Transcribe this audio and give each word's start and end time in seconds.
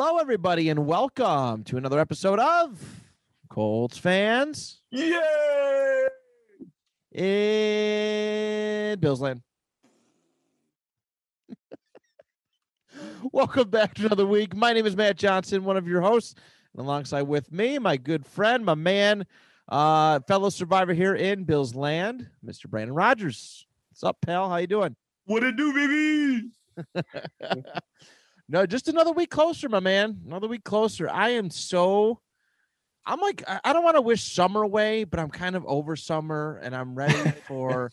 Hello, 0.00 0.18
everybody, 0.18 0.68
and 0.68 0.86
welcome 0.86 1.64
to 1.64 1.76
another 1.76 1.98
episode 1.98 2.38
of 2.38 2.80
Colts 3.48 3.98
Fans 3.98 4.80
Yay! 4.92 6.06
in 7.10 9.00
Bills 9.00 9.20
Land. 9.20 9.42
welcome 13.32 13.68
back 13.70 13.94
to 13.94 14.06
another 14.06 14.24
week. 14.24 14.54
My 14.54 14.72
name 14.72 14.86
is 14.86 14.94
Matt 14.94 15.16
Johnson, 15.16 15.64
one 15.64 15.76
of 15.76 15.88
your 15.88 16.00
hosts, 16.00 16.36
and 16.74 16.80
alongside 16.86 17.22
with 17.22 17.50
me, 17.50 17.80
my 17.80 17.96
good 17.96 18.24
friend, 18.24 18.64
my 18.64 18.76
man, 18.76 19.26
uh, 19.66 20.20
fellow 20.28 20.50
survivor 20.50 20.94
here 20.94 21.16
in 21.16 21.42
Bills 21.42 21.74
Land, 21.74 22.30
Mr. 22.46 22.70
Brandon 22.70 22.94
Rogers. 22.94 23.66
What's 23.90 24.04
up, 24.04 24.18
pal? 24.24 24.48
How 24.48 24.58
you 24.58 24.68
doing? 24.68 24.94
What 25.24 25.42
it 25.42 25.56
do, 25.56 25.72
baby? 25.74 26.50
No, 28.48 28.64
just 28.64 28.88
another 28.88 29.12
week 29.12 29.30
closer, 29.30 29.68
my 29.68 29.80
man. 29.80 30.20
Another 30.26 30.48
week 30.48 30.64
closer. 30.64 31.08
I 31.08 31.30
am 31.30 31.50
so 31.50 32.20
I'm 33.08 33.20
like 33.20 33.42
I 33.64 33.72
don't 33.72 33.84
want 33.84 33.96
to 33.96 34.02
wish 34.02 34.22
summer 34.22 34.62
away, 34.62 35.04
but 35.04 35.18
I'm 35.18 35.30
kind 35.30 35.56
of 35.56 35.64
over 35.66 35.96
summer 35.96 36.60
and 36.62 36.76
I'm 36.76 36.94
ready 36.94 37.30
for 37.46 37.90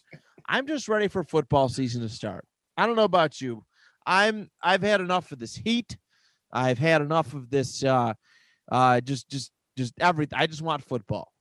I'm 0.47 0.67
just 0.67 0.89
ready 0.89 1.08
for 1.08 1.23
football 1.23 1.70
season 1.70 2.02
to 2.02 2.09
start. 2.09 2.45
I 2.78 2.86
don't 2.86 2.97
know 2.97 3.03
about 3.03 3.39
you. 3.39 3.64
I'm 4.06 4.50
I've 4.62 4.81
had 4.81 5.00
enough 5.00 5.31
of 5.31 5.39
this 5.39 5.56
heat. 5.56 5.97
I've 6.52 6.78
had 6.78 7.02
enough 7.02 7.34
of 7.34 7.50
this 7.50 7.84
uh 7.84 8.14
uh 8.72 9.00
just 9.00 9.30
just 9.30 9.52
just 9.78 9.94
everything. 10.00 10.38
I 10.38 10.47
just 10.47 10.62
want 10.62 10.84
football. 10.84 11.31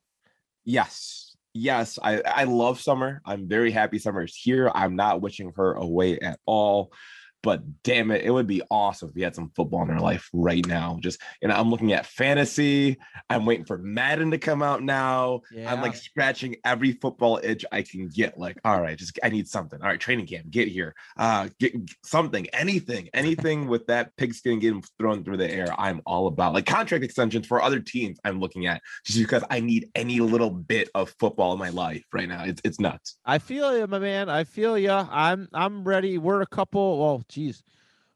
Yes. 0.64 1.36
Yes. 1.52 1.98
I, 2.02 2.20
I 2.20 2.44
love 2.44 2.80
summer. 2.80 3.22
I'm 3.24 3.48
very 3.48 3.70
happy 3.70 3.98
summer 3.98 4.22
is 4.22 4.36
here. 4.36 4.70
I'm 4.74 4.96
not 4.96 5.20
wishing 5.20 5.52
her 5.56 5.74
away 5.74 6.18
at 6.20 6.38
all. 6.46 6.92
But 7.44 7.82
damn 7.82 8.10
it, 8.10 8.24
it 8.24 8.30
would 8.30 8.46
be 8.46 8.62
awesome 8.70 9.10
if 9.10 9.14
we 9.14 9.20
had 9.20 9.34
some 9.34 9.52
football 9.54 9.82
in 9.82 9.90
our 9.90 10.00
life 10.00 10.30
right 10.32 10.66
now. 10.66 10.96
Just 11.00 11.20
you 11.42 11.48
know, 11.48 11.54
I'm 11.54 11.70
looking 11.70 11.92
at 11.92 12.06
fantasy. 12.06 12.96
I'm 13.28 13.44
waiting 13.44 13.66
for 13.66 13.76
Madden 13.76 14.30
to 14.30 14.38
come 14.38 14.62
out 14.62 14.82
now. 14.82 15.42
I'm 15.66 15.82
like 15.82 15.94
scratching 15.94 16.56
every 16.64 16.92
football 16.92 17.38
itch 17.42 17.66
I 17.70 17.82
can 17.82 18.08
get. 18.08 18.38
Like, 18.38 18.58
all 18.64 18.80
right, 18.80 18.96
just 18.96 19.18
I 19.22 19.28
need 19.28 19.46
something. 19.46 19.80
All 19.82 19.88
right, 19.88 20.00
training 20.00 20.26
camp, 20.26 20.48
get 20.48 20.68
here. 20.68 20.94
Uh, 21.18 21.50
get 21.60 21.74
something, 22.02 22.46
anything, 22.54 23.10
anything 23.12 23.66
with 23.68 23.86
that 23.88 24.16
pigskin 24.16 24.58
getting 24.58 24.82
thrown 24.98 25.22
through 25.22 25.36
the 25.36 25.50
air. 25.50 25.68
I'm 25.78 26.00
all 26.06 26.28
about 26.28 26.54
like 26.54 26.64
contract 26.64 27.04
extensions 27.04 27.46
for 27.46 27.62
other 27.62 27.78
teams. 27.78 28.18
I'm 28.24 28.40
looking 28.40 28.66
at 28.66 28.80
just 29.04 29.18
because 29.18 29.44
I 29.50 29.60
need 29.60 29.90
any 29.94 30.20
little 30.20 30.50
bit 30.50 30.88
of 30.94 31.14
football 31.18 31.52
in 31.52 31.58
my 31.58 31.68
life 31.68 32.04
right 32.10 32.28
now. 32.28 32.44
It's 32.44 32.62
it's 32.64 32.80
nuts. 32.80 33.18
I 33.26 33.36
feel 33.38 33.76
you, 33.76 33.86
my 33.86 33.98
man. 33.98 34.30
I 34.30 34.44
feel 34.44 34.78
you. 34.78 34.90
I'm 34.90 35.46
I'm 35.52 35.84
ready. 35.84 36.16
We're 36.16 36.40
a 36.40 36.46
couple. 36.46 36.98
Well, 36.98 37.22
geez. 37.34 37.62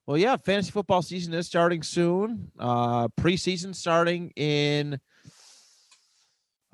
Well, 0.06 0.16
yeah, 0.16 0.36
fantasy 0.36 0.70
football 0.70 1.02
season 1.02 1.34
is 1.34 1.46
starting 1.46 1.82
soon. 1.82 2.50
Uh 2.58 3.08
preseason 3.08 3.74
starting 3.74 4.30
in 4.36 5.00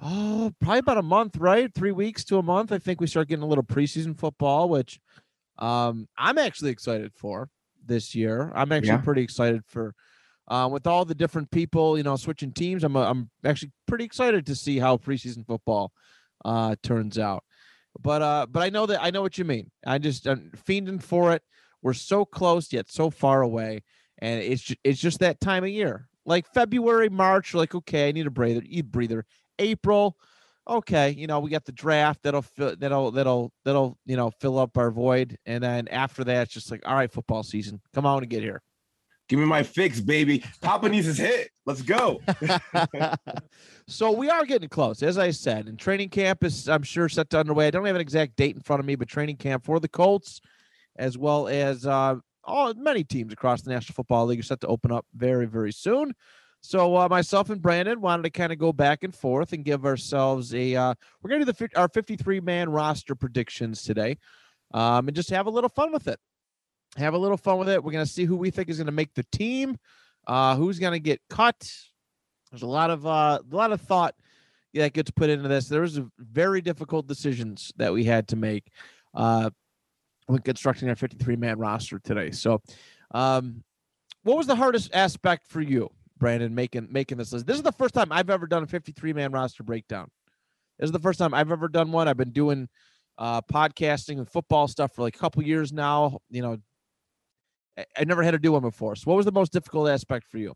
oh 0.02 0.52
probably 0.60 0.78
about 0.80 0.98
a 0.98 1.02
month, 1.02 1.36
right? 1.38 1.72
Three 1.74 1.92
weeks 1.92 2.24
to 2.26 2.38
a 2.38 2.42
month. 2.42 2.72
I 2.72 2.78
think 2.78 3.00
we 3.00 3.06
start 3.06 3.28
getting 3.28 3.42
a 3.42 3.46
little 3.48 3.64
preseason 3.64 4.16
football, 4.18 4.68
which 4.68 5.00
um 5.58 6.08
I'm 6.16 6.38
actually 6.38 6.70
excited 6.70 7.12
for 7.14 7.48
this 7.84 8.14
year. 8.14 8.52
I'm 8.54 8.72
actually 8.72 8.88
Yeah. 8.88 8.96
pretty 8.98 9.22
excited 9.22 9.62
for 9.66 9.94
uh, 10.46 10.68
with 10.70 10.86
all 10.86 11.06
the 11.06 11.14
different 11.14 11.50
people, 11.50 11.96
you 11.96 12.02
know, 12.04 12.16
switching 12.16 12.52
teams. 12.52 12.84
I'm 12.84 12.96
I'm 12.96 13.30
actually 13.44 13.72
pretty 13.86 14.04
excited 14.04 14.46
to 14.46 14.54
see 14.54 14.78
how 14.78 14.96
preseason 14.96 15.46
football 15.46 15.92
uh 16.44 16.76
turns 16.82 17.18
out. 17.18 17.42
But 18.00 18.22
uh 18.22 18.46
but 18.50 18.62
I 18.62 18.70
know 18.70 18.86
that 18.86 19.02
I 19.02 19.10
know 19.10 19.22
what 19.22 19.38
you 19.38 19.44
mean. 19.44 19.70
I 19.86 19.98
just 19.98 20.26
I'm 20.26 20.50
fiending 20.66 21.02
for 21.02 21.32
it. 21.32 21.42
We're 21.84 21.92
so 21.92 22.24
close 22.24 22.72
yet 22.72 22.90
so 22.90 23.10
far 23.10 23.42
away, 23.42 23.82
and 24.18 24.40
it's 24.42 24.62
just, 24.62 24.80
it's 24.82 25.00
just 25.00 25.20
that 25.20 25.38
time 25.38 25.64
of 25.64 25.70
year. 25.70 26.08
Like 26.24 26.46
February, 26.54 27.10
March, 27.10 27.52
you're 27.52 27.60
like 27.60 27.74
okay, 27.74 28.08
I 28.08 28.12
need 28.12 28.26
a 28.26 28.30
breather, 28.30 28.62
eat 28.64 28.90
breather. 28.90 29.26
April, 29.58 30.16
okay, 30.66 31.10
you 31.10 31.26
know 31.26 31.40
we 31.40 31.50
got 31.50 31.66
the 31.66 31.72
draft 31.72 32.22
that'll 32.22 32.40
fill 32.40 32.74
that'll 32.76 33.10
that'll 33.10 33.52
that'll 33.66 33.98
you 34.06 34.16
know 34.16 34.30
fill 34.40 34.58
up 34.58 34.78
our 34.78 34.90
void, 34.90 35.36
and 35.44 35.62
then 35.62 35.86
after 35.88 36.24
that, 36.24 36.44
it's 36.44 36.54
just 36.54 36.70
like 36.70 36.80
all 36.86 36.94
right, 36.94 37.12
football 37.12 37.42
season, 37.42 37.82
come 37.92 38.06
on 38.06 38.22
and 38.22 38.30
get 38.30 38.42
here. 38.42 38.62
Give 39.28 39.38
me 39.38 39.44
my 39.44 39.62
fix, 39.62 40.00
baby. 40.00 40.42
Papa 40.60 40.88
needs 40.88 41.06
his 41.06 41.18
hit. 41.18 41.50
Let's 41.66 41.82
go. 41.82 42.20
so 43.88 44.12
we 44.12 44.28
are 44.28 44.44
getting 44.44 44.68
close, 44.68 45.02
as 45.02 45.16
I 45.16 45.30
said, 45.30 45.66
and 45.66 45.78
training 45.78 46.10
camp 46.10 46.44
is, 46.44 46.68
I'm 46.68 46.82
sure, 46.82 47.08
set 47.08 47.30
to 47.30 47.40
underway. 47.40 47.66
I 47.66 47.70
don't 47.70 47.86
have 47.86 47.94
an 47.94 48.02
exact 48.02 48.36
date 48.36 48.54
in 48.54 48.60
front 48.60 48.80
of 48.80 48.86
me, 48.86 48.96
but 48.96 49.08
training 49.08 49.36
camp 49.36 49.64
for 49.64 49.80
the 49.80 49.88
Colts, 49.88 50.42
as 50.96 51.18
well 51.18 51.48
as 51.48 51.86
uh, 51.86 52.16
all 52.44 52.74
many 52.74 53.04
teams 53.04 53.32
across 53.32 53.62
the 53.62 53.70
National 53.70 53.94
Football 53.94 54.26
League, 54.26 54.40
are 54.40 54.44
set 54.44 54.60
to 54.60 54.66
open 54.66 54.92
up 54.92 55.06
very, 55.14 55.46
very 55.46 55.72
soon. 55.72 56.14
So 56.60 56.96
uh, 56.96 57.08
myself 57.08 57.50
and 57.50 57.60
Brandon 57.60 58.00
wanted 58.00 58.22
to 58.22 58.30
kind 58.30 58.50
of 58.50 58.58
go 58.58 58.72
back 58.72 59.04
and 59.04 59.14
forth 59.14 59.52
and 59.52 59.64
give 59.64 59.84
ourselves 59.84 60.54
a. 60.54 60.74
Uh, 60.74 60.94
we're 61.22 61.28
gonna 61.28 61.44
do 61.44 61.52
the 61.52 61.68
our 61.76 61.88
53 61.88 62.40
man 62.40 62.70
roster 62.70 63.14
predictions 63.14 63.82
today, 63.82 64.16
um, 64.72 65.06
and 65.06 65.14
just 65.14 65.28
have 65.28 65.46
a 65.46 65.50
little 65.50 65.68
fun 65.68 65.92
with 65.92 66.08
it. 66.08 66.18
Have 66.96 67.12
a 67.12 67.18
little 67.18 67.36
fun 67.36 67.58
with 67.58 67.68
it. 67.68 67.84
We're 67.84 67.92
gonna 67.92 68.06
see 68.06 68.24
who 68.24 68.36
we 68.36 68.50
think 68.50 68.70
is 68.70 68.78
gonna 68.78 68.92
make 68.92 69.12
the 69.12 69.26
team, 69.30 69.76
uh, 70.26 70.56
who's 70.56 70.78
gonna 70.78 70.98
get 70.98 71.20
cut. 71.28 71.70
There's 72.50 72.62
a 72.62 72.66
lot 72.66 72.88
of 72.88 73.06
uh, 73.06 73.40
a 73.40 73.54
lot 73.54 73.72
of 73.72 73.82
thought 73.82 74.14
that 74.72 74.94
gets 74.94 75.10
put 75.10 75.28
into 75.28 75.48
this. 75.48 75.68
There 75.68 75.82
was 75.82 76.00
very 76.18 76.62
difficult 76.62 77.06
decisions 77.06 77.72
that 77.76 77.92
we 77.92 78.04
had 78.04 78.28
to 78.28 78.36
make 78.36 78.70
when 80.26 80.40
constructing 80.40 80.88
our 80.88 80.96
53 80.96 81.36
man 81.36 81.58
roster 81.58 81.98
today. 81.98 82.30
So, 82.30 82.62
um, 83.12 83.62
what 84.22 84.36
was 84.36 84.46
the 84.46 84.56
hardest 84.56 84.94
aspect 84.94 85.46
for 85.46 85.60
you, 85.60 85.90
Brandon, 86.18 86.54
making 86.54 86.88
making 86.90 87.18
this 87.18 87.32
list? 87.32 87.46
This 87.46 87.56
is 87.56 87.62
the 87.62 87.72
first 87.72 87.94
time 87.94 88.10
I've 88.10 88.30
ever 88.30 88.46
done 88.46 88.62
a 88.62 88.66
53 88.66 89.12
man 89.12 89.32
roster 89.32 89.62
breakdown. 89.62 90.08
This 90.78 90.88
is 90.88 90.92
the 90.92 90.98
first 90.98 91.18
time 91.18 91.34
I've 91.34 91.52
ever 91.52 91.68
done 91.68 91.92
one. 91.92 92.08
I've 92.08 92.16
been 92.16 92.32
doing 92.32 92.68
uh, 93.18 93.42
podcasting 93.42 94.18
and 94.18 94.28
football 94.28 94.66
stuff 94.66 94.94
for 94.94 95.02
like 95.02 95.14
a 95.14 95.18
couple 95.18 95.42
years 95.42 95.72
now. 95.72 96.18
You 96.30 96.42
know, 96.42 96.58
I, 97.78 97.84
I 97.98 98.04
never 98.04 98.22
had 98.22 98.32
to 98.32 98.38
do 98.38 98.52
one 98.52 98.62
before. 98.62 98.96
So, 98.96 99.10
what 99.10 99.16
was 99.16 99.26
the 99.26 99.32
most 99.32 99.52
difficult 99.52 99.88
aspect 99.88 100.26
for 100.26 100.38
you? 100.38 100.54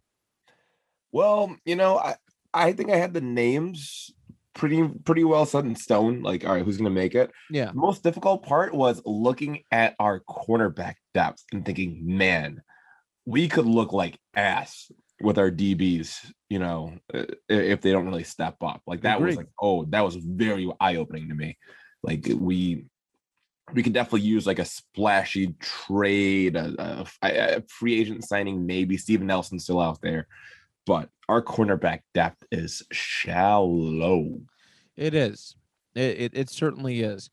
Well, 1.13 1.57
you 1.65 1.77
know, 1.77 1.99
I, 1.99 2.17
I 2.53 2.73
think 2.73 2.91
I 2.91 2.97
had 2.97 3.15
the 3.15 3.21
names 3.21 4.13
pretty 4.59 4.87
pretty 5.05 5.25
well 5.25 5.47
set 5.47 5.65
in 5.65 5.75
stone. 5.75 6.21
Like, 6.23 6.45
all 6.45 6.53
right, 6.53 6.65
who's 6.65 6.77
gonna 6.77 6.91
make 6.91 7.15
it? 7.15 7.31
Yeah. 7.51 7.67
The 7.67 7.75
most 7.75 8.03
difficult 8.03 8.43
part 8.43 8.75
was 8.75 9.01
looking 9.07 9.63
at 9.71 9.95
our 9.99 10.21
cornerback 10.21 10.97
depth 11.15 11.43
and 11.53 11.65
thinking, 11.65 12.03
man, 12.05 12.61
we 13.25 13.49
could 13.49 13.65
look 13.67 13.93
like 13.95 14.19
ass 14.35 14.91
with 15.21 15.39
our 15.39 15.51
DBs, 15.51 16.31
you 16.49 16.59
know, 16.59 16.93
uh, 17.15 17.25
if 17.49 17.81
they 17.81 17.91
don't 17.93 18.07
really 18.07 18.25
step 18.25 18.57
up. 18.63 18.83
Like 18.87 19.01
that 19.03 19.21
was 19.21 19.37
like, 19.37 19.49
oh, 19.61 19.85
that 19.87 20.05
was 20.05 20.17
very 20.17 20.71
eye-opening 20.79 21.29
to 21.31 21.35
me. 21.35 21.57
Like 22.03 22.29
we 22.39 22.85
we 23.73 23.83
could 23.83 23.93
definitely 23.93 24.23
use 24.23 24.47
like 24.47 24.59
a 24.61 24.65
splashy 24.65 25.55
trade, 25.61 26.57
a, 26.57 27.05
a- 27.23 27.57
a 27.59 27.63
free 27.69 28.01
agent 28.01 28.25
signing, 28.25 28.67
maybe 28.67 28.97
Steven 28.97 29.27
Nelson's 29.27 29.65
still 29.65 29.81
out 29.81 30.01
there, 30.03 30.27
but 30.87 31.11
our 31.29 31.43
cornerback 31.43 32.01
depth 32.15 32.45
is 32.51 32.83
shallow. 32.91 34.41
It 34.97 35.15
is. 35.15 35.57
It 35.95 36.21
it, 36.21 36.33
it 36.35 36.51
certainly 36.51 37.03
is. 37.03 37.31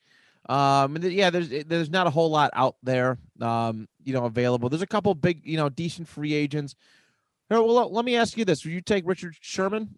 Um, 0.47 0.97
yeah, 1.01 1.29
there's 1.29 1.49
there's 1.65 1.89
not 1.89 2.07
a 2.07 2.11
whole 2.11 2.29
lot 2.29 2.51
out 2.53 2.75
there. 2.83 3.17
Um, 3.41 3.87
you 4.03 4.13
know, 4.13 4.25
available. 4.25 4.69
There's 4.69 4.81
a 4.81 4.87
couple 4.87 5.13
big, 5.15 5.41
you 5.43 5.57
know, 5.57 5.69
decent 5.69 6.07
free 6.07 6.33
agents. 6.33 6.75
Well, 7.49 7.91
let 7.91 8.05
me 8.05 8.15
ask 8.15 8.37
you 8.37 8.45
this: 8.45 8.63
Would 8.63 8.73
you 8.73 8.81
take 8.81 9.07
Richard 9.07 9.35
Sherman? 9.39 9.97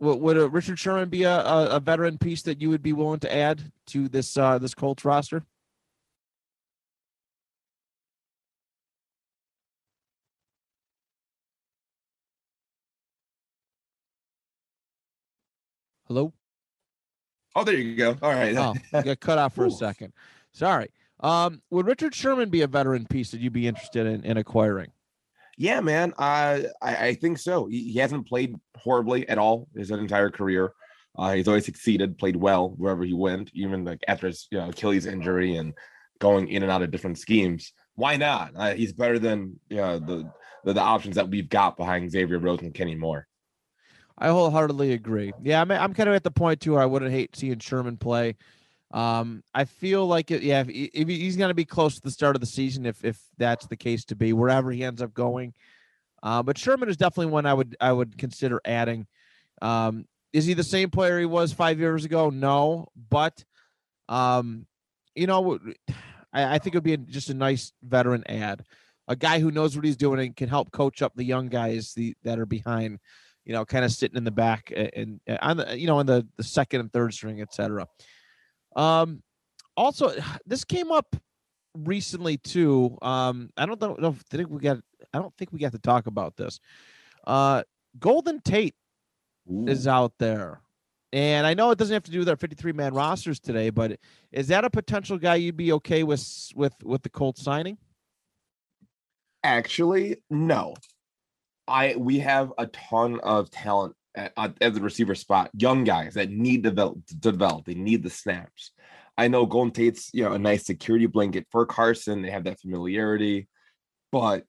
Would, 0.00 0.20
would 0.20 0.36
a 0.36 0.48
Richard 0.48 0.78
Sherman 0.78 1.08
be 1.08 1.22
a, 1.22 1.40
a, 1.40 1.66
a, 1.76 1.80
veteran 1.80 2.18
piece 2.18 2.42
that 2.42 2.60
you 2.60 2.68
would 2.68 2.82
be 2.82 2.92
willing 2.92 3.20
to 3.20 3.34
add 3.34 3.72
to 3.86 4.08
this 4.08 4.36
uh, 4.36 4.58
this 4.58 4.74
Colts 4.74 5.04
roster? 5.04 5.44
Hello. 16.14 16.32
Oh, 17.56 17.64
there 17.64 17.74
you 17.74 17.96
go. 17.96 18.16
All 18.22 18.30
right. 18.30 18.56
oh, 18.56 18.74
got 18.92 19.18
cut 19.18 19.36
off 19.36 19.52
for 19.52 19.66
a 19.66 19.70
second. 19.72 20.12
Sorry. 20.52 20.90
Um, 21.18 21.60
would 21.70 21.86
Richard 21.86 22.14
Sherman 22.14 22.50
be 22.50 22.62
a 22.62 22.68
veteran 22.68 23.04
piece 23.04 23.32
that 23.32 23.40
you'd 23.40 23.52
be 23.52 23.66
interested 23.66 24.06
in, 24.06 24.22
in 24.22 24.36
acquiring? 24.36 24.92
Yeah, 25.58 25.80
man. 25.80 26.12
Uh, 26.16 26.60
I, 26.80 26.96
I 26.96 27.14
think 27.14 27.38
so. 27.38 27.66
He, 27.66 27.90
he, 27.90 27.98
hasn't 27.98 28.28
played 28.28 28.54
horribly 28.76 29.28
at 29.28 29.38
all 29.38 29.66
his 29.74 29.90
entire 29.90 30.30
career. 30.30 30.72
Uh, 31.18 31.32
he's 31.32 31.48
always 31.48 31.64
succeeded, 31.64 32.16
played 32.16 32.36
well 32.36 32.68
wherever 32.76 33.02
he 33.02 33.12
went, 33.12 33.50
even 33.52 33.84
like 33.84 34.04
after 34.06 34.28
his 34.28 34.46
you 34.52 34.58
know, 34.58 34.68
Achilles 34.68 35.06
injury 35.06 35.56
and 35.56 35.74
going 36.20 36.46
in 36.46 36.62
and 36.62 36.70
out 36.70 36.82
of 36.82 36.92
different 36.92 37.18
schemes. 37.18 37.72
Why 37.96 38.16
not? 38.18 38.52
Uh, 38.54 38.74
he's 38.74 38.92
better 38.92 39.18
than 39.18 39.58
you 39.68 39.78
know, 39.78 39.98
the, 39.98 40.30
the, 40.62 40.74
the 40.74 40.80
options 40.80 41.16
that 41.16 41.28
we've 41.28 41.48
got 41.48 41.76
behind 41.76 42.08
Xavier 42.12 42.38
Rhodes 42.38 42.62
and 42.62 42.72
Kenny 42.72 42.94
Moore. 42.94 43.26
I 44.18 44.28
wholeheartedly 44.28 44.92
agree. 44.92 45.32
Yeah, 45.42 45.60
I'm, 45.60 45.70
I'm 45.70 45.94
kind 45.94 46.08
of 46.08 46.14
at 46.14 46.24
the 46.24 46.30
point 46.30 46.60
too 46.60 46.72
where 46.72 46.82
I 46.82 46.86
wouldn't 46.86 47.10
hate 47.10 47.34
seeing 47.34 47.58
Sherman 47.58 47.96
play. 47.96 48.36
Um, 48.92 49.42
I 49.54 49.64
feel 49.64 50.06
like 50.06 50.30
it. 50.30 50.42
Yeah, 50.42 50.60
if, 50.60 50.68
if 50.68 51.08
he's 51.08 51.36
going 51.36 51.50
to 51.50 51.54
be 51.54 51.64
close 51.64 51.96
to 51.96 52.00
the 52.00 52.10
start 52.10 52.36
of 52.36 52.40
the 52.40 52.46
season, 52.46 52.86
if 52.86 53.04
if 53.04 53.20
that's 53.38 53.66
the 53.66 53.76
case 53.76 54.04
to 54.06 54.16
be, 54.16 54.32
wherever 54.32 54.70
he 54.70 54.84
ends 54.84 55.02
up 55.02 55.12
going. 55.12 55.52
Uh, 56.22 56.42
but 56.42 56.56
Sherman 56.56 56.88
is 56.88 56.96
definitely 56.96 57.32
one 57.32 57.44
I 57.44 57.54
would 57.54 57.76
I 57.80 57.92
would 57.92 58.16
consider 58.16 58.60
adding. 58.64 59.06
Um, 59.60 60.06
is 60.32 60.46
he 60.46 60.54
the 60.54 60.64
same 60.64 60.90
player 60.90 61.18
he 61.18 61.26
was 61.26 61.52
five 61.52 61.80
years 61.80 62.04
ago? 62.04 62.30
No, 62.30 62.88
but 63.10 63.44
um, 64.08 64.66
you 65.14 65.26
know, 65.26 65.58
I, 66.32 66.54
I 66.54 66.58
think 66.58 66.74
it 66.74 66.78
would 66.78 66.84
be 66.84 66.96
just 66.96 67.30
a 67.30 67.34
nice 67.34 67.72
veteran 67.82 68.24
ad, 68.28 68.64
a 69.08 69.16
guy 69.16 69.40
who 69.40 69.50
knows 69.50 69.74
what 69.74 69.84
he's 69.84 69.96
doing 69.96 70.20
and 70.20 70.36
can 70.36 70.48
help 70.48 70.70
coach 70.70 71.02
up 71.02 71.14
the 71.14 71.24
young 71.24 71.48
guys 71.48 71.94
the, 71.94 72.14
that 72.22 72.38
are 72.38 72.46
behind 72.46 73.00
you 73.44 73.52
know, 73.52 73.64
kind 73.64 73.84
of 73.84 73.92
sitting 73.92 74.16
in 74.16 74.24
the 74.24 74.30
back 74.30 74.72
and, 74.74 75.20
and 75.26 75.38
on 75.40 75.58
the, 75.58 75.78
you 75.78 75.86
know, 75.86 76.00
in 76.00 76.06
the, 76.06 76.26
the 76.36 76.44
second 76.44 76.80
and 76.80 76.92
third 76.92 77.12
string, 77.12 77.40
etc. 77.40 77.86
Um, 78.76 79.22
also, 79.76 80.12
this 80.46 80.64
came 80.64 80.90
up 80.90 81.16
recently 81.76 82.36
too. 82.36 82.96
Um, 83.02 83.50
I 83.56 83.66
don't 83.66 83.80
know 83.80 84.08
if 84.08 84.18
think 84.30 84.50
we 84.50 84.60
got. 84.60 84.78
I 85.12 85.18
don't 85.18 85.34
think 85.36 85.52
we 85.52 85.58
got 85.58 85.72
to 85.72 85.78
talk 85.78 86.06
about 86.06 86.36
this. 86.36 86.60
Uh, 87.26 87.62
Golden 87.98 88.40
Tate 88.40 88.74
Ooh. 89.50 89.66
is 89.68 89.86
out 89.86 90.12
there, 90.18 90.60
and 91.12 91.46
I 91.46 91.54
know 91.54 91.70
it 91.70 91.78
doesn't 91.78 91.94
have 91.94 92.02
to 92.04 92.10
do 92.10 92.20
with 92.20 92.28
our 92.28 92.36
53 92.36 92.72
man 92.72 92.94
rosters 92.94 93.38
today, 93.38 93.70
but 93.70 93.98
is 94.32 94.48
that 94.48 94.64
a 94.64 94.70
potential 94.70 95.18
guy 95.18 95.36
you'd 95.36 95.56
be 95.56 95.72
okay 95.72 96.02
with 96.02 96.50
with 96.54 96.74
with 96.82 97.02
the 97.02 97.10
Colts 97.10 97.42
signing? 97.42 97.78
Actually, 99.42 100.16
no. 100.30 100.74
I 101.66 101.94
we 101.96 102.18
have 102.20 102.52
a 102.58 102.66
ton 102.66 103.20
of 103.20 103.50
talent 103.50 103.94
at, 104.14 104.32
at 104.36 104.74
the 104.74 104.80
receiver 104.80 105.14
spot, 105.14 105.50
young 105.56 105.84
guys 105.84 106.14
that 106.14 106.30
need 106.30 106.62
to 106.64 106.70
develop, 106.70 107.06
to 107.06 107.16
develop. 107.16 107.64
They 107.64 107.74
need 107.74 108.02
the 108.02 108.10
snaps. 108.10 108.70
I 109.16 109.28
know 109.28 109.46
Golden 109.46 109.72
Tate's 109.72 110.10
you 110.12 110.24
know 110.24 110.32
a 110.32 110.38
nice 110.38 110.66
security 110.66 111.06
blanket 111.06 111.46
for 111.50 111.66
Carson. 111.66 112.22
They 112.22 112.30
have 112.30 112.44
that 112.44 112.60
familiarity, 112.60 113.48
but 114.12 114.44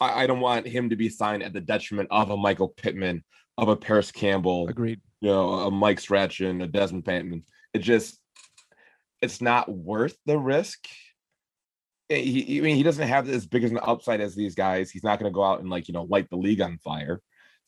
I, 0.00 0.24
I 0.24 0.26
don't 0.26 0.40
want 0.40 0.66
him 0.66 0.90
to 0.90 0.96
be 0.96 1.08
signed 1.08 1.42
at 1.42 1.52
the 1.52 1.60
detriment 1.60 2.08
of 2.10 2.30
a 2.30 2.36
Michael 2.36 2.68
Pittman, 2.68 3.24
of 3.56 3.68
a 3.68 3.76
Parris 3.76 4.10
Campbell. 4.10 4.68
Agreed. 4.68 5.00
You 5.20 5.30
know, 5.30 5.50
a 5.54 5.70
Mike 5.70 6.00
Strachan, 6.00 6.60
a 6.62 6.68
Dezmon 6.68 7.02
Patmon. 7.02 7.42
It 7.72 7.78
just 7.78 8.20
it's 9.22 9.40
not 9.40 9.72
worth 9.72 10.16
the 10.26 10.38
risk 10.38 10.86
he, 12.08 12.58
I 12.58 12.62
mean, 12.62 12.76
he 12.76 12.82
doesn't 12.82 13.06
have 13.06 13.28
as 13.28 13.46
big 13.46 13.64
as 13.64 13.70
an 13.70 13.80
upside 13.82 14.20
as 14.20 14.34
these 14.34 14.54
guys. 14.54 14.90
He's 14.90 15.04
not 15.04 15.18
going 15.18 15.30
to 15.30 15.34
go 15.34 15.42
out 15.42 15.60
and 15.60 15.70
like 15.70 15.88
you 15.88 15.94
know 15.94 16.04
light 16.04 16.30
the 16.30 16.36
league 16.36 16.60
on 16.60 16.78
fire. 16.78 17.20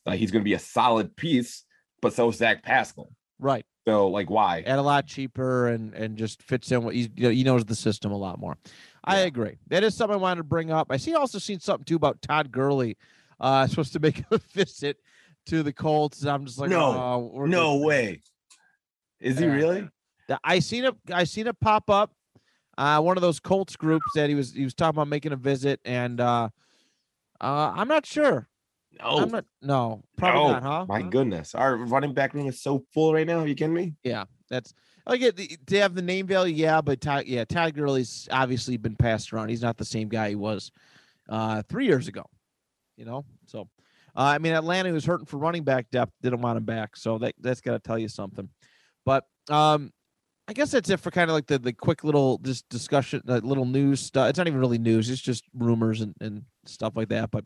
Uh, 0.05 0.11
he's 0.11 0.31
going 0.31 0.41
to 0.41 0.45
be 0.45 0.53
a 0.53 0.59
solid 0.59 1.15
piece, 1.15 1.63
but 2.01 2.13
so 2.13 2.29
is 2.29 2.37
Zach 2.37 2.63
Pascal. 2.63 3.11
Right. 3.39 3.65
So 3.87 4.07
like, 4.07 4.29
why? 4.29 4.63
And 4.65 4.79
a 4.79 4.83
lot 4.83 5.07
cheaper 5.07 5.67
and 5.67 5.93
and 5.93 6.17
just 6.17 6.41
fits 6.43 6.71
in 6.71 6.83
what 6.83 6.95
he's 6.95 7.09
you 7.15 7.23
know, 7.23 7.29
he 7.29 7.43
knows 7.43 7.65
the 7.65 7.75
system 7.75 8.11
a 8.11 8.17
lot 8.17 8.39
more. 8.39 8.57
Yeah. 8.63 8.71
I 9.03 9.17
agree. 9.19 9.57
That 9.67 9.83
is 9.83 9.95
something 9.95 10.15
I 10.15 10.17
wanted 10.17 10.37
to 10.37 10.43
bring 10.43 10.71
up. 10.71 10.87
I 10.89 10.97
see 10.97 11.15
also 11.15 11.39
seen 11.39 11.59
something 11.59 11.85
too 11.85 11.95
about 11.95 12.21
Todd 12.21 12.51
Gurley, 12.51 12.97
uh, 13.39 13.67
supposed 13.67 13.93
to 13.93 13.99
make 13.99 14.23
a 14.31 14.39
visit 14.53 14.97
to 15.47 15.63
the 15.63 15.73
Colts. 15.73 16.25
I'm 16.25 16.45
just 16.45 16.59
like, 16.59 16.69
no, 16.69 17.31
oh, 17.33 17.45
no 17.45 17.77
way. 17.77 18.21
Is 19.19 19.37
he 19.37 19.47
really? 19.47 19.87
I 20.43 20.59
seen 20.59 20.85
it. 20.85 20.95
I 21.11 21.23
seen 21.23 21.47
it 21.47 21.59
pop 21.59 21.89
up 21.89 22.13
uh, 22.79 23.01
one 23.01 23.17
of 23.17 23.21
those 23.21 23.41
Colts 23.41 23.75
groups 23.75 24.05
that 24.15 24.29
he 24.29 24.35
was 24.35 24.53
he 24.53 24.63
was 24.63 24.73
talking 24.73 24.95
about 24.95 25.09
making 25.09 25.33
a 25.33 25.35
visit, 25.35 25.81
and 25.83 26.21
uh, 26.21 26.47
uh, 27.41 27.73
I'm 27.75 27.89
not 27.89 28.05
sure. 28.05 28.47
No, 28.97 29.05
I'm 29.05 29.29
not. 29.29 29.45
No, 29.61 30.03
probably 30.17 30.41
no. 30.43 30.51
not. 30.53 30.63
Huh? 30.63 30.85
My 30.87 31.01
huh? 31.01 31.09
goodness, 31.09 31.53
our 31.53 31.75
running 31.75 32.13
back 32.13 32.33
room 32.33 32.47
is 32.47 32.61
so 32.61 32.85
full 32.93 33.13
right 33.13 33.27
now. 33.27 33.39
Are 33.39 33.47
you 33.47 33.53
kidding 33.53 33.73
me? 33.73 33.95
Yeah, 34.03 34.23
that's. 34.49 34.73
I 35.05 35.17
get 35.17 35.35
the, 35.35 35.57
to 35.67 35.81
have 35.81 35.93
the 35.93 36.01
name 36.01 36.25
value, 36.25 36.55
yeah, 36.55 36.79
but 36.79 37.01
Ty, 37.01 37.23
yeah, 37.25 37.43
Ty 37.43 37.71
Gurley's 37.71 38.29
obviously 38.31 38.77
been 38.77 38.95
passed 38.95 39.33
around. 39.33 39.49
He's 39.49 39.61
not 39.61 39.75
the 39.75 39.83
same 39.83 40.07
guy 40.07 40.29
he 40.29 40.35
was 40.35 40.71
uh, 41.27 41.63
three 41.67 41.85
years 41.85 42.07
ago. 42.07 42.23
You 42.95 43.03
know, 43.03 43.25
so 43.47 43.67
uh, 44.15 44.21
I 44.21 44.37
mean, 44.37 44.53
Atlanta 44.53 44.93
was 44.93 45.03
hurting 45.03 45.25
for 45.25 45.37
running 45.37 45.63
back 45.63 45.89
depth, 45.91 46.13
didn't 46.21 46.41
want 46.41 46.55
him 46.55 46.65
back, 46.65 46.95
so 46.95 47.17
that 47.17 47.35
that's 47.41 47.59
got 47.59 47.73
to 47.73 47.79
tell 47.79 47.99
you 47.99 48.07
something. 48.07 48.47
But 49.05 49.25
um, 49.49 49.91
I 50.49 50.53
guess 50.53 50.71
that's 50.71 50.89
it 50.89 50.99
for 50.99 51.11
kind 51.11 51.29
of 51.29 51.35
like 51.35 51.45
the 51.45 51.59
the 51.59 51.71
quick 51.71 52.03
little 52.03 52.39
just 52.39 52.67
discussion, 52.69 53.21
little 53.23 53.67
news 53.67 53.99
stuff. 53.99 54.29
It's 54.29 54.39
not 54.39 54.47
even 54.47 54.59
really 54.59 54.79
news; 54.79 55.11
it's 55.11 55.21
just 55.21 55.43
rumors 55.53 56.01
and, 56.01 56.15
and 56.21 56.41
stuff 56.65 56.93
like 56.95 57.09
that. 57.09 57.29
But 57.29 57.45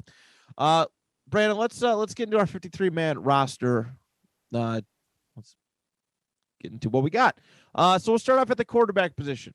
uh, 0.58 0.86
Brandon, 1.28 1.58
let's 1.58 1.84
uh, 1.84 1.98
let's 1.98 2.14
get 2.14 2.30
into 2.30 2.40
our 2.40 2.46
53 2.46 2.92
man 2.92 3.22
roster. 3.22 3.94
Uh, 4.56 4.80
let's 5.36 5.58
get 6.62 6.72
into 6.72 6.88
what 6.88 7.04
we 7.04 7.10
got. 7.10 7.38
Uh, 7.76 8.00
so 8.00 8.14
we'll 8.14 8.20
start 8.20 8.40
off 8.40 8.50
at 8.52 8.56
the 8.56 8.64
quarterback 8.64 9.18
position. 9.18 9.54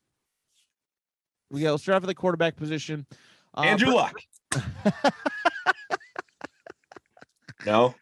We 1.49 1.61
go. 1.61 1.69
We'll 1.69 1.79
start 1.79 1.95
off 1.95 2.03
at 2.03 2.07
the 2.07 2.13
quarterback 2.13 2.55
position. 2.55 3.07
Uh, 3.57 3.61
Andrew 3.61 3.95
Luck. 3.95 4.13
no, 7.65 7.95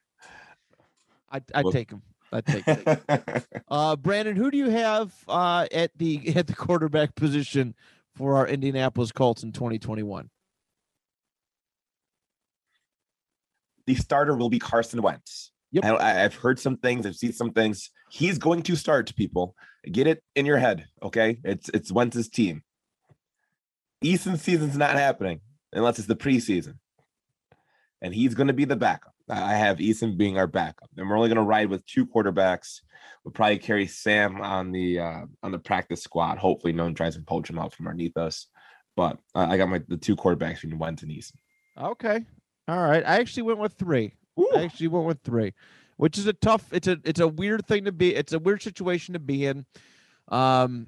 I 1.32 1.40
I 1.56 1.64
take 1.72 1.90
him. 1.90 2.02
I 2.32 2.42
take 2.42 2.64
it. 2.68 3.46
uh, 3.70 3.96
Brandon, 3.96 4.36
who 4.36 4.52
do 4.52 4.58
you 4.58 4.70
have 4.70 5.14
uh, 5.28 5.68
at 5.72 5.92
the 5.98 6.22
at 6.36 6.48
the 6.48 6.56
quarterback 6.56 7.16
position 7.16 7.76
for 8.16 8.36
our 8.36 8.48
Indianapolis 8.48 9.12
Colts 9.12 9.44
in 9.44 9.52
2021? 9.52 10.30
The 13.86 13.96
starter 13.96 14.36
will 14.36 14.50
be 14.50 14.60
Carson 14.60 15.02
Wentz. 15.02 15.52
Yep. 15.72 15.84
I, 15.86 16.14
have 16.14 16.36
heard 16.36 16.60
some 16.60 16.78
things. 16.78 17.06
I've 17.06 17.16
seen 17.16 17.34
some 17.34 17.52
things. 17.52 17.92
He's 18.10 18.38
going 18.38 18.64
to 18.64 18.76
start. 18.76 19.14
People, 19.16 19.56
get 19.90 20.08
it 20.08 20.24
in 20.36 20.46
your 20.46 20.58
head. 20.58 20.86
Okay, 21.04 21.40
it's 21.44 21.70
it's 21.70 21.92
Wentz's 21.92 22.30
team. 22.30 22.64
Eason 24.04 24.38
season's 24.38 24.78
not 24.78 24.96
happening 24.96 25.42
unless 25.74 26.00
it's 26.00 26.08
the 26.08 26.16
preseason, 26.16 26.76
and 28.02 28.14
he's 28.14 28.36
going 28.36 28.48
to 28.48 28.54
be 28.54 28.66
the 28.66 28.76
backup. 28.76 29.14
I 29.30 29.54
have 29.54 29.78
Eason 29.78 30.18
being 30.18 30.38
our 30.38 30.48
backup, 30.48 30.90
and 30.96 31.10
we're 31.10 31.18
only 31.18 31.30
going 31.30 31.38
to 31.38 31.42
ride 31.42 31.70
with 31.70 31.86
two 31.86 32.06
quarterbacks. 32.06 32.82
We'll 33.24 33.34
probably 33.34 33.58
carry 33.58 33.88
Sam 33.88 34.42
on 34.42 34.72
the 34.72 35.00
uh, 35.00 35.22
on 35.44 35.52
the 35.52 35.60
practice 35.60 36.02
squad. 36.02 36.38
Hopefully, 36.38 36.74
no 36.74 36.84
one 36.84 36.96
tries 36.96 37.16
to 37.16 37.22
poach 37.22 37.50
him 37.50 37.60
out 37.60 37.74
from 37.74 37.88
underneath 37.88 38.16
us. 38.16 38.48
But 38.96 39.18
uh, 39.36 39.48
I 39.50 39.58
got 39.58 39.70
my 39.70 39.82
the 39.88 39.98
two 39.98 40.16
quarterbacks 40.16 40.62
between 40.62 40.80
Wentz 40.80 41.04
and 41.04 41.12
Eason. 41.12 41.34
Okay, 41.78 42.24
all 42.68 42.80
right. 42.80 43.04
I 43.06 43.20
actually 43.20 43.44
went 43.44 43.60
with 43.60 43.74
three. 43.74 44.14
Ooh. 44.40 44.52
I 44.56 44.64
actually 44.64 44.88
went 44.88 45.06
with 45.06 45.22
three, 45.24 45.54
which 45.98 46.18
is 46.18 46.28
a 46.28 46.34
tough. 46.34 46.72
It's 46.72 46.88
a 46.88 46.98
it's 47.04 47.20
a 47.20 47.28
weird 47.28 47.68
thing 47.68 47.86
to 47.86 47.92
be. 47.92 48.16
It's 48.16 48.34
a 48.34 48.40
weird 48.40 48.62
situation 48.62 49.14
to 49.14 49.20
be 49.20 49.46
in. 49.46 49.66
Um, 50.30 50.88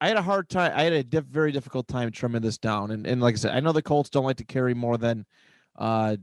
I 0.00 0.08
had 0.08 0.16
a 0.16 0.22
hard 0.22 0.48
time. 0.48 0.72
I 0.74 0.84
had 0.84 0.92
a 0.92 1.02
diff, 1.02 1.24
very 1.24 1.52
difficult 1.52 1.86
time 1.86 2.10
trimming 2.10 2.42
this 2.42 2.58
down. 2.58 2.90
And 2.90 3.06
and 3.06 3.20
like 3.20 3.34
I 3.34 3.38
said, 3.38 3.54
I 3.54 3.60
know 3.60 3.72
the 3.72 3.82
Colts 3.82 4.08
don't 4.08 4.24
like 4.24 4.38
to 4.38 4.44
carry 4.44 4.74
more 4.74 4.96
than 4.96 5.26
uh 5.76 6.16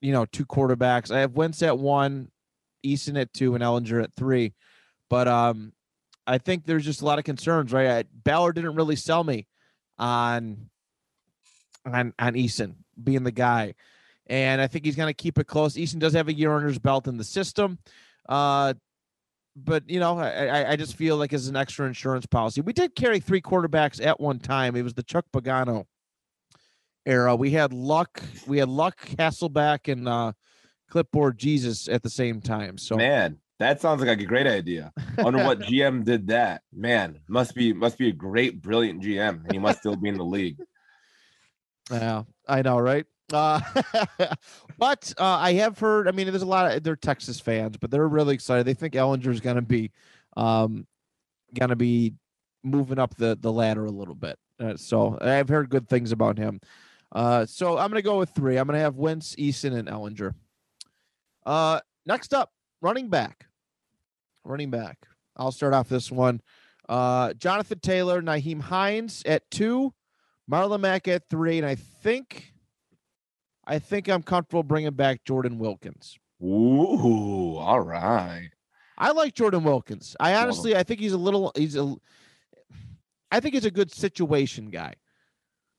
you 0.00 0.12
know, 0.12 0.24
two 0.26 0.46
quarterbacks. 0.46 1.10
I 1.10 1.20
have 1.20 1.34
Wentz 1.34 1.62
at 1.62 1.78
one, 1.78 2.30
Eason 2.84 3.20
at 3.20 3.32
two, 3.32 3.54
and 3.54 3.62
Ehlinger 3.62 4.02
at 4.02 4.14
three. 4.14 4.54
But 5.10 5.28
um, 5.28 5.72
I 6.26 6.38
think 6.38 6.66
there's 6.66 6.84
just 6.84 7.02
a 7.02 7.04
lot 7.04 7.18
of 7.18 7.24
concerns, 7.24 7.72
right? 7.72 7.88
I, 7.88 8.04
Ballard 8.24 8.54
didn't 8.54 8.74
really 8.74 8.96
sell 8.96 9.24
me 9.24 9.46
on 9.98 10.68
on 11.86 12.12
on 12.18 12.34
Eason 12.34 12.74
being 13.02 13.24
the 13.24 13.32
guy, 13.32 13.74
and 14.26 14.60
I 14.60 14.66
think 14.66 14.84
he's 14.84 14.96
going 14.96 15.08
to 15.08 15.14
keep 15.14 15.38
it 15.38 15.46
close. 15.46 15.74
Eason 15.74 15.98
does 15.98 16.12
have 16.12 16.28
a 16.28 16.34
year 16.34 16.52
under 16.52 16.68
his 16.68 16.78
belt 16.78 17.08
in 17.08 17.16
the 17.16 17.24
system, 17.24 17.78
uh, 18.28 18.74
but 19.56 19.88
you 19.88 20.00
know, 20.00 20.18
I 20.18 20.72
I 20.72 20.76
just 20.76 20.96
feel 20.96 21.16
like 21.16 21.32
as 21.32 21.48
an 21.48 21.56
extra 21.56 21.86
insurance 21.86 22.26
policy, 22.26 22.60
we 22.60 22.72
did 22.72 22.94
carry 22.94 23.20
three 23.20 23.40
quarterbacks 23.40 24.04
at 24.04 24.20
one 24.20 24.38
time. 24.38 24.76
It 24.76 24.82
was 24.82 24.94
the 24.94 25.02
Chuck 25.02 25.24
Pagano 25.32 25.86
era. 27.08 27.34
We 27.34 27.50
had 27.50 27.72
Luck, 27.72 28.22
we 28.46 28.58
had 28.58 28.68
Luck, 28.68 29.00
Hasselbeck, 29.18 29.90
and 29.90 30.06
uh, 30.06 30.32
Clipboard 30.88 31.38
Jesus 31.38 31.88
at 31.88 32.02
the 32.02 32.10
same 32.10 32.40
time. 32.40 32.78
So 32.78 32.96
Man, 32.96 33.38
that 33.58 33.80
sounds 33.80 34.02
like 34.02 34.20
a 34.20 34.24
great 34.24 34.46
idea. 34.46 34.92
I 35.16 35.22
wonder 35.22 35.42
what 35.42 35.58
GM 35.60 36.04
did 36.04 36.28
that. 36.28 36.62
Man, 36.72 37.20
must 37.28 37.54
be 37.54 37.72
must 37.72 37.98
be 37.98 38.08
a 38.08 38.12
great, 38.12 38.62
brilliant 38.62 39.02
GM, 39.02 39.42
and 39.44 39.52
he 39.52 39.58
must 39.58 39.80
still 39.80 39.96
be 39.96 40.08
in 40.08 40.18
the 40.18 40.24
league. 40.24 40.58
Yeah, 41.90 42.24
I 42.46 42.62
know, 42.62 42.78
right? 42.78 43.06
Uh, 43.32 43.60
but 44.78 45.12
uh, 45.18 45.24
I 45.24 45.54
have 45.54 45.78
heard. 45.78 46.08
I 46.08 46.12
mean, 46.12 46.26
there's 46.26 46.42
a 46.42 46.46
lot 46.46 46.76
of 46.76 46.82
they're 46.82 46.96
Texas 46.96 47.40
fans, 47.40 47.76
but 47.78 47.90
they're 47.90 48.06
really 48.06 48.34
excited. 48.34 48.66
They 48.66 48.74
think 48.74 48.94
Ehlinger's 48.94 49.40
going 49.40 49.56
to 49.56 49.62
be, 49.62 49.90
um, 50.36 50.86
going 51.54 51.70
to 51.70 51.76
be 51.76 52.14
moving 52.62 52.98
up 52.98 53.16
the 53.16 53.36
the 53.40 53.52
ladder 53.52 53.86
a 53.86 53.90
little 53.90 54.14
bit. 54.14 54.38
Uh, 54.60 54.76
so 54.76 55.18
I've 55.20 55.48
heard 55.48 55.70
good 55.70 55.88
things 55.88 56.12
about 56.12 56.36
him. 56.38 56.60
Uh, 57.10 57.46
so 57.46 57.78
I'm 57.78 57.90
going 57.90 58.02
to 58.02 58.02
go 58.02 58.18
with 58.18 58.30
three. 58.30 58.58
I'm 58.58 58.66
going 58.66 58.76
to 58.78 58.82
have 58.82 58.96
Wentz, 58.96 59.34
Eason, 59.36 59.76
and 59.76 59.88
Ehlinger. 59.88 60.34
Uh, 61.46 61.80
next 62.04 62.34
up, 62.34 62.52
running 62.82 63.08
back. 63.08 63.46
Running 64.44 64.70
back. 64.70 64.98
I'll 65.36 65.52
start 65.52 65.72
off 65.72 65.88
this 65.88 66.10
one. 66.10 66.40
Uh, 66.88 67.34
Jonathan 67.34 67.78
Taylor, 67.80 68.22
Nyheim 68.22 68.60
Hines 68.60 69.22
at 69.26 69.50
two, 69.50 69.92
Marlon 70.50 70.80
Mack 70.80 71.06
at 71.08 71.28
three, 71.28 71.58
and 71.58 71.66
I 71.66 71.74
think, 71.74 72.52
I 73.66 73.78
think 73.78 74.08
I'm 74.08 74.22
comfortable 74.22 74.62
bringing 74.62 74.92
back 74.92 75.24
Jordan 75.24 75.58
Wilkins. 75.58 76.18
Ooh, 76.42 77.56
all 77.56 77.80
right. 77.80 78.48
I 78.96 79.12
like 79.12 79.34
Jordan 79.34 79.64
Wilkins. 79.64 80.16
I 80.18 80.34
honestly, 80.34 80.74
I 80.74 80.82
think 80.82 81.00
he's 81.00 81.12
a 81.12 81.18
little, 81.18 81.52
he's 81.54 81.76
a, 81.76 81.94
I 83.30 83.40
think 83.40 83.54
he's 83.54 83.66
a 83.66 83.70
good 83.70 83.92
situation 83.92 84.70
guy. 84.70 84.94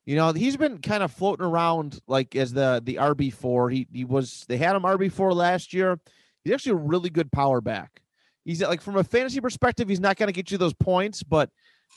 You 0.06 0.16
know, 0.16 0.32
he's 0.34 0.58
been 0.58 0.80
kind 0.80 1.04
of 1.04 1.12
floating 1.12 1.46
around 1.46 2.00
like 2.08 2.36
as 2.36 2.54
the 2.54 2.82
the 2.84 2.96
RB 2.96 3.34
four. 3.34 3.70
He 3.70 3.88
he 3.94 4.06
was 4.06 4.46
they 4.48 4.58
had 4.58 4.76
him 4.76 4.84
RB 4.84 5.12
four 5.12 5.34
last 5.34 5.74
year. 5.74 6.00
He's 6.44 6.54
actually 6.54 6.72
a 6.74 6.76
really 6.76 7.10
good 7.10 7.32
power 7.32 7.62
back. 7.62 8.02
He's 8.46 8.62
like 8.62 8.82
from 8.82 8.98
a 8.98 9.04
fantasy 9.04 9.40
perspective, 9.42 9.88
he's 9.88 10.00
not 10.00 10.16
going 10.18 10.28
to 10.28 10.34
get 10.34 10.50
you 10.52 10.58
those 10.58 10.74
points, 10.74 11.22
but 11.22 11.50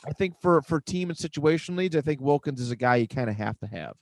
I 0.07 0.13
think 0.13 0.35
for 0.41 0.61
for 0.63 0.81
team 0.81 1.09
and 1.09 1.19
situation 1.19 1.77
leads, 1.77 1.97
I 1.97 2.01
think 2.01 2.21
Wilkins 2.21 2.61
is 2.61 2.71
a 2.71 2.77
guy 2.77 2.97
you 2.97 3.09
kind 3.09 3.31
of 3.31 3.37
have 3.37 3.59
to 3.61 3.67
have. 3.67 3.95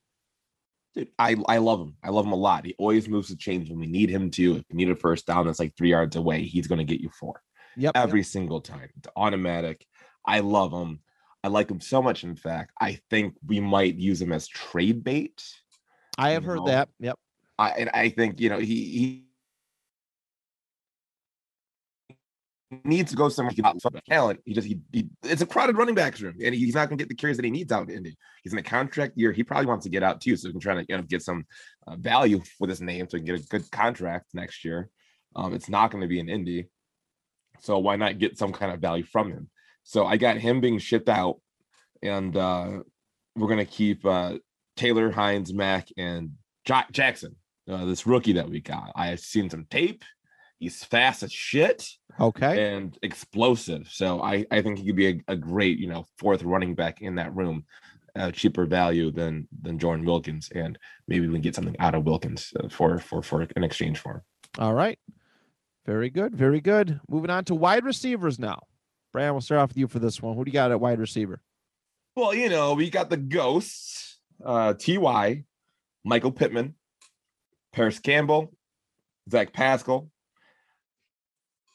Dude, 0.95 1.09
I, 1.19 1.37
I 1.47 1.59
love 1.59 1.81
him. 1.81 1.97
I 2.03 2.09
love 2.11 2.27
him 2.27 2.33
a 2.33 2.37
lot. 2.37 2.67
He 2.67 2.75
always 2.79 3.09
moves 3.09 3.29
the 3.29 3.37
chains 3.37 3.71
when 3.71 3.79
we 3.79 3.87
need 3.87 4.11
him 4.11 4.29
to. 4.33 4.57
If 4.57 4.65
we 4.71 4.77
need 4.77 4.91
a 4.91 4.97
first 4.97 5.25
down 5.25 5.47
that's 5.47 5.61
like 5.61 5.77
three 5.77 5.91
yards 5.91 6.17
away, 6.17 6.43
he's 6.43 6.67
going 6.67 6.79
to 6.81 6.85
get 6.85 7.01
you 7.01 7.11
four 7.11 7.41
Yep. 7.77 7.93
every 7.95 8.25
single 8.25 8.61
time. 8.61 8.89
It's 8.97 9.09
automatic. 9.15 9.87
I 10.27 10.41
love 10.41 10.73
him. 10.73 11.01
I 11.43 11.49
like 11.49 11.71
him 11.71 11.81
so 11.81 12.03
much. 12.03 12.25
In 12.25 12.37
fact, 12.37 12.73
I 12.81 13.01
think 13.09 13.35
we 13.47 13.61
might 13.61 13.97
use 13.97 14.21
him 14.21 14.33
as 14.33 14.47
trade 14.47 15.03
bait. 15.03 15.43
I 16.19 16.31
have 16.31 16.45
heard 16.45 16.59
know, 16.59 16.67
that. 16.67 16.89
Yep. 16.99 17.17
I 17.59 17.71
and 17.71 17.91
I 17.95 18.09
think 18.11 18.41
you 18.41 18.51
know 18.51 18.59
he 18.59 19.25
he 22.71 22.81
needs 22.85 23.11
to 23.11 23.17
go 23.17 23.29
somewhere. 23.29 23.53
He 23.55 23.63
got 23.63 23.77
talent. 24.09 24.41
He 24.45 24.55
just 24.55 24.67
he, 24.67 24.81
he 24.93 25.09
it's 25.23 25.43
a 25.43 25.47
crowded 25.47 25.77
running 25.77 25.95
backs 25.95 26.21
room, 26.21 26.37
and 26.43 26.55
he's 26.55 26.75
not 26.75 26.89
going 26.89 26.99
to 26.99 27.05
get 27.05 27.09
the 27.09 27.15
carries 27.15 27.37
that 27.37 27.45
he 27.45 27.51
needs 27.51 27.73
out 27.73 27.89
in 27.89 27.97
Indy. 27.97 28.17
He's 28.43 28.53
in 28.53 28.59
a 28.59 28.63
contract 28.63 29.17
year. 29.17 29.33
He 29.33 29.43
probably 29.43 29.67
wants 29.67 29.85
to 29.85 29.91
get 29.91 30.03
out 30.03 30.21
too, 30.21 30.37
so 30.37 30.49
he 30.49 30.53
can 30.53 30.61
try 30.61 30.75
to 30.75 30.85
you 30.89 30.97
know, 30.97 31.03
get 31.03 31.23
some 31.23 31.47
uh, 31.87 31.97
value 31.97 32.41
with 32.59 32.71
his 32.71 32.81
name, 32.81 33.09
so 33.09 33.17
he 33.17 33.25
can 33.25 33.35
get 33.35 33.45
a 33.45 33.49
good 33.49 33.71
contract 33.71 34.27
next 34.35 34.65
year. 34.65 34.89
Um, 35.35 35.55
it's 35.55 35.69
not 35.69 35.91
going 35.91 36.03
to 36.03 36.09
be 36.09 36.21
in 36.21 36.29
Indy, 36.29 36.69
so 37.61 37.79
why 37.79 37.97
not 37.97 38.19
get 38.19 38.39
some 38.39 38.53
kind 38.53 38.73
of 38.73 38.81
value 38.81 39.05
from 39.05 39.31
him? 39.31 39.51
So 39.91 40.07
I 40.07 40.19
got 40.19 40.39
him 40.39 40.61
being 40.61 40.79
shipped 40.79 41.09
out, 41.09 41.41
and 42.01 42.37
uh, 42.37 42.85
we're 43.35 43.49
going 43.49 43.59
to 43.59 43.65
keep 43.65 44.07
uh, 44.07 44.35
Taylor, 44.77 45.11
Hines, 45.11 45.53
Mack, 45.53 45.89
and 45.97 46.31
Ja- 46.65 46.85
Jackson, 46.93 47.35
uh, 47.69 47.87
this 47.87 48.07
rookie 48.07 48.35
that 48.35 48.49
we 48.49 48.61
got. 48.61 48.93
I 48.95 49.09
have 49.09 49.19
seen 49.19 49.51
some 49.51 49.67
tape. 49.69 50.05
He's 50.61 50.85
fast 50.85 51.25
as 51.25 51.33
shit 51.33 51.89
Okay. 52.21 52.71
and 52.71 52.97
explosive. 53.03 53.89
So 53.91 54.23
I, 54.23 54.47
I 54.53 54.63
think 54.63 54.79
he 54.79 54.87
could 54.87 54.95
be 54.95 55.09
a, 55.09 55.21
a 55.27 55.37
great, 55.37 55.81
you 55.81 55.89
know, 55.89 56.05
fourth 56.19 56.45
running 56.45 56.77
back 56.77 57.01
in 57.03 57.17
that 57.17 57.35
room, 57.35 57.65
uh, 58.15 58.31
cheaper 58.31 58.67
value 58.67 59.11
than 59.11 59.49
than 59.61 59.77
Jordan 59.77 60.07
Wilkins, 60.07 60.51
and 60.55 60.79
maybe 61.09 61.27
we 61.27 61.33
can 61.35 61.43
get 61.43 61.57
something 61.57 61.75
out 61.81 61.97
of 61.97 62.05
Wilkins 62.05 62.53
uh, 62.63 62.69
for 62.69 63.01
for 63.01 63.23
for 63.25 63.43
an 63.57 63.65
exchange 63.65 63.99
for 63.99 64.13
him. 64.13 64.21
All 64.57 64.75
right. 64.75 65.01
Very 65.85 66.11
good. 66.11 66.37
Very 66.37 66.61
good. 66.61 67.01
Moving 67.09 67.31
on 67.31 67.45
to 67.47 67.57
wide 67.57 67.85
receivers 67.85 68.39
now. 68.39 68.61
Brian, 69.13 69.33
we'll 69.33 69.41
start 69.41 69.61
off 69.61 69.71
with 69.71 69.77
you 69.77 69.89
for 69.89 69.99
this 69.99 70.23
one. 70.23 70.37
Who 70.37 70.45
do 70.45 70.51
you 70.51 70.53
got 70.53 70.71
at 70.71 70.81
wide 70.81 71.01
receiver? 71.01 71.41
Well, 72.17 72.35
you 72.35 72.49
know, 72.49 72.75
we 72.75 72.91
got 72.91 73.11
the 73.11 73.17
ghosts, 73.17 74.19
uh, 74.45 74.75
Ty, 74.75 75.45
Michael 76.05 76.33
Pittman, 76.33 76.75
Parris 77.73 77.99
Campbell, 77.99 78.53
Zach 79.31 79.53
Pascal, 79.53 80.11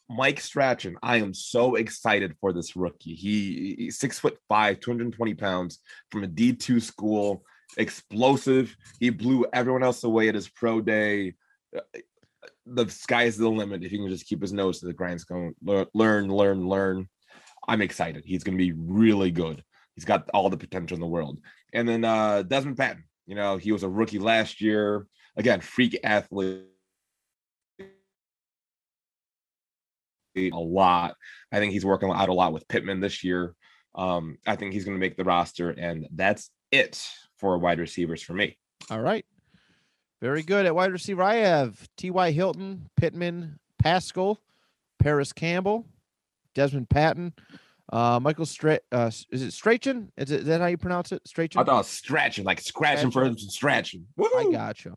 Mike 0.10 0.40
Strachan. 0.40 0.98
I 1.02 1.18
am 1.18 1.34
so 1.34 1.76
excited 1.76 2.36
for 2.40 2.54
this 2.54 2.76
rookie. 2.76 3.16
He 3.16 3.76
he's 3.78 4.00
six 4.00 4.20
foot 4.20 4.38
five, 4.48 4.80
220 4.80 5.34
pounds 5.34 5.80
from 6.12 6.24
a 6.24 6.28
D2 6.28 6.82
school, 6.82 7.44
explosive. 7.78 8.76
He 9.00 9.10
blew 9.10 9.46
everyone 9.52 9.84
else 9.84 10.04
away 10.04 10.30
at 10.30 10.36
his 10.36 10.48
pro 10.50 10.82
day. 10.82 11.34
Uh, 11.76 11.82
The 12.68 12.90
sky's 12.90 13.38
the 13.38 13.50
limit 13.50 13.84
if 13.84 13.92
he 13.92 13.98
can 13.98 14.10
just 14.10 14.28
keep 14.28 14.42
his 14.42 14.54
nose 14.54 14.80
to 14.80 14.86
the 14.86 14.94
grindstone. 14.94 15.56
Learn, 15.64 15.88
learn, 15.94 16.30
learn, 16.30 16.68
learn. 16.68 17.10
I'm 17.68 17.82
excited. 17.82 18.24
He's 18.26 18.44
going 18.44 18.58
to 18.58 18.64
be 18.64 18.74
really 18.74 19.32
good. 19.32 19.64
He's 19.96 20.06
got 20.06 20.30
all 20.34 20.50
the 20.50 20.58
potential 20.58 20.96
in 20.96 21.02
the 21.02 21.08
world. 21.08 21.40
And 21.74 21.88
then 21.88 22.04
uh 22.04 22.44
Dezmon 22.44 22.76
Patmon, 22.76 23.04
you 23.26 23.36
know, 23.36 23.58
he 23.58 23.72
was 23.72 23.84
a 23.84 23.90
rookie 23.90 24.20
last 24.20 24.62
year. 24.62 25.08
Again, 25.38 25.62
freak 25.62 26.00
athlete. 26.04 26.66
A 30.38 30.50
lot. 30.52 31.16
I 31.52 31.60
think 31.60 31.72
he's 31.72 31.86
working 31.86 32.12
out 32.12 32.28
a 32.28 32.34
lot 32.34 32.52
with 32.52 32.68
Pittman 32.68 33.00
this 33.00 33.24
year. 33.24 33.56
Um, 33.96 34.38
I 34.46 34.58
think 34.58 34.74
he's 34.74 34.84
going 34.84 34.98
to 34.98 35.00
make 35.00 35.16
the 35.16 35.24
roster, 35.24 35.70
and 35.70 36.08
that's 36.14 36.52
it 36.72 37.02
for 37.38 37.58
wide 37.58 37.80
receivers 37.80 38.22
for 38.22 38.34
me. 38.34 38.58
All 38.90 39.00
right. 39.00 39.26
Very 40.22 40.44
good. 40.44 40.66
At 40.66 40.76
wide 40.76 40.92
receiver, 40.92 41.24
I 41.24 41.36
have 41.36 41.88
T.Y. 41.96 42.32
Hilton, 42.32 42.90
Pittman, 42.98 43.60
Pascal, 43.82 44.42
Parris 45.00 45.32
Campbell, 45.32 45.86
Dezmon 46.56 46.88
Patmon, 46.88 47.34
uh, 47.94 48.20
Michael 48.20 48.46
Stra- 48.46 48.80
uh, 48.92 49.12
is 49.30 49.42
it 49.44 49.52
Strachan? 49.52 50.12
Is, 50.18 50.32
it, 50.32 50.42
is 50.42 50.46
that 50.48 50.62
how 50.62 50.68
you 50.68 50.78
pronounce 50.78 51.12
it? 51.12 51.28
Strachan? 51.28 51.62
I 51.62 51.64
thought 51.66 51.74
it 51.76 51.78
was 51.78 51.88
stretching, 51.88 52.46
like 52.46 52.60
scratching 52.62 53.12
for 53.12 53.32
stretching. 53.38 54.06
I 54.18 54.22
Woo! 54.44 54.52
gotcha. 54.52 54.96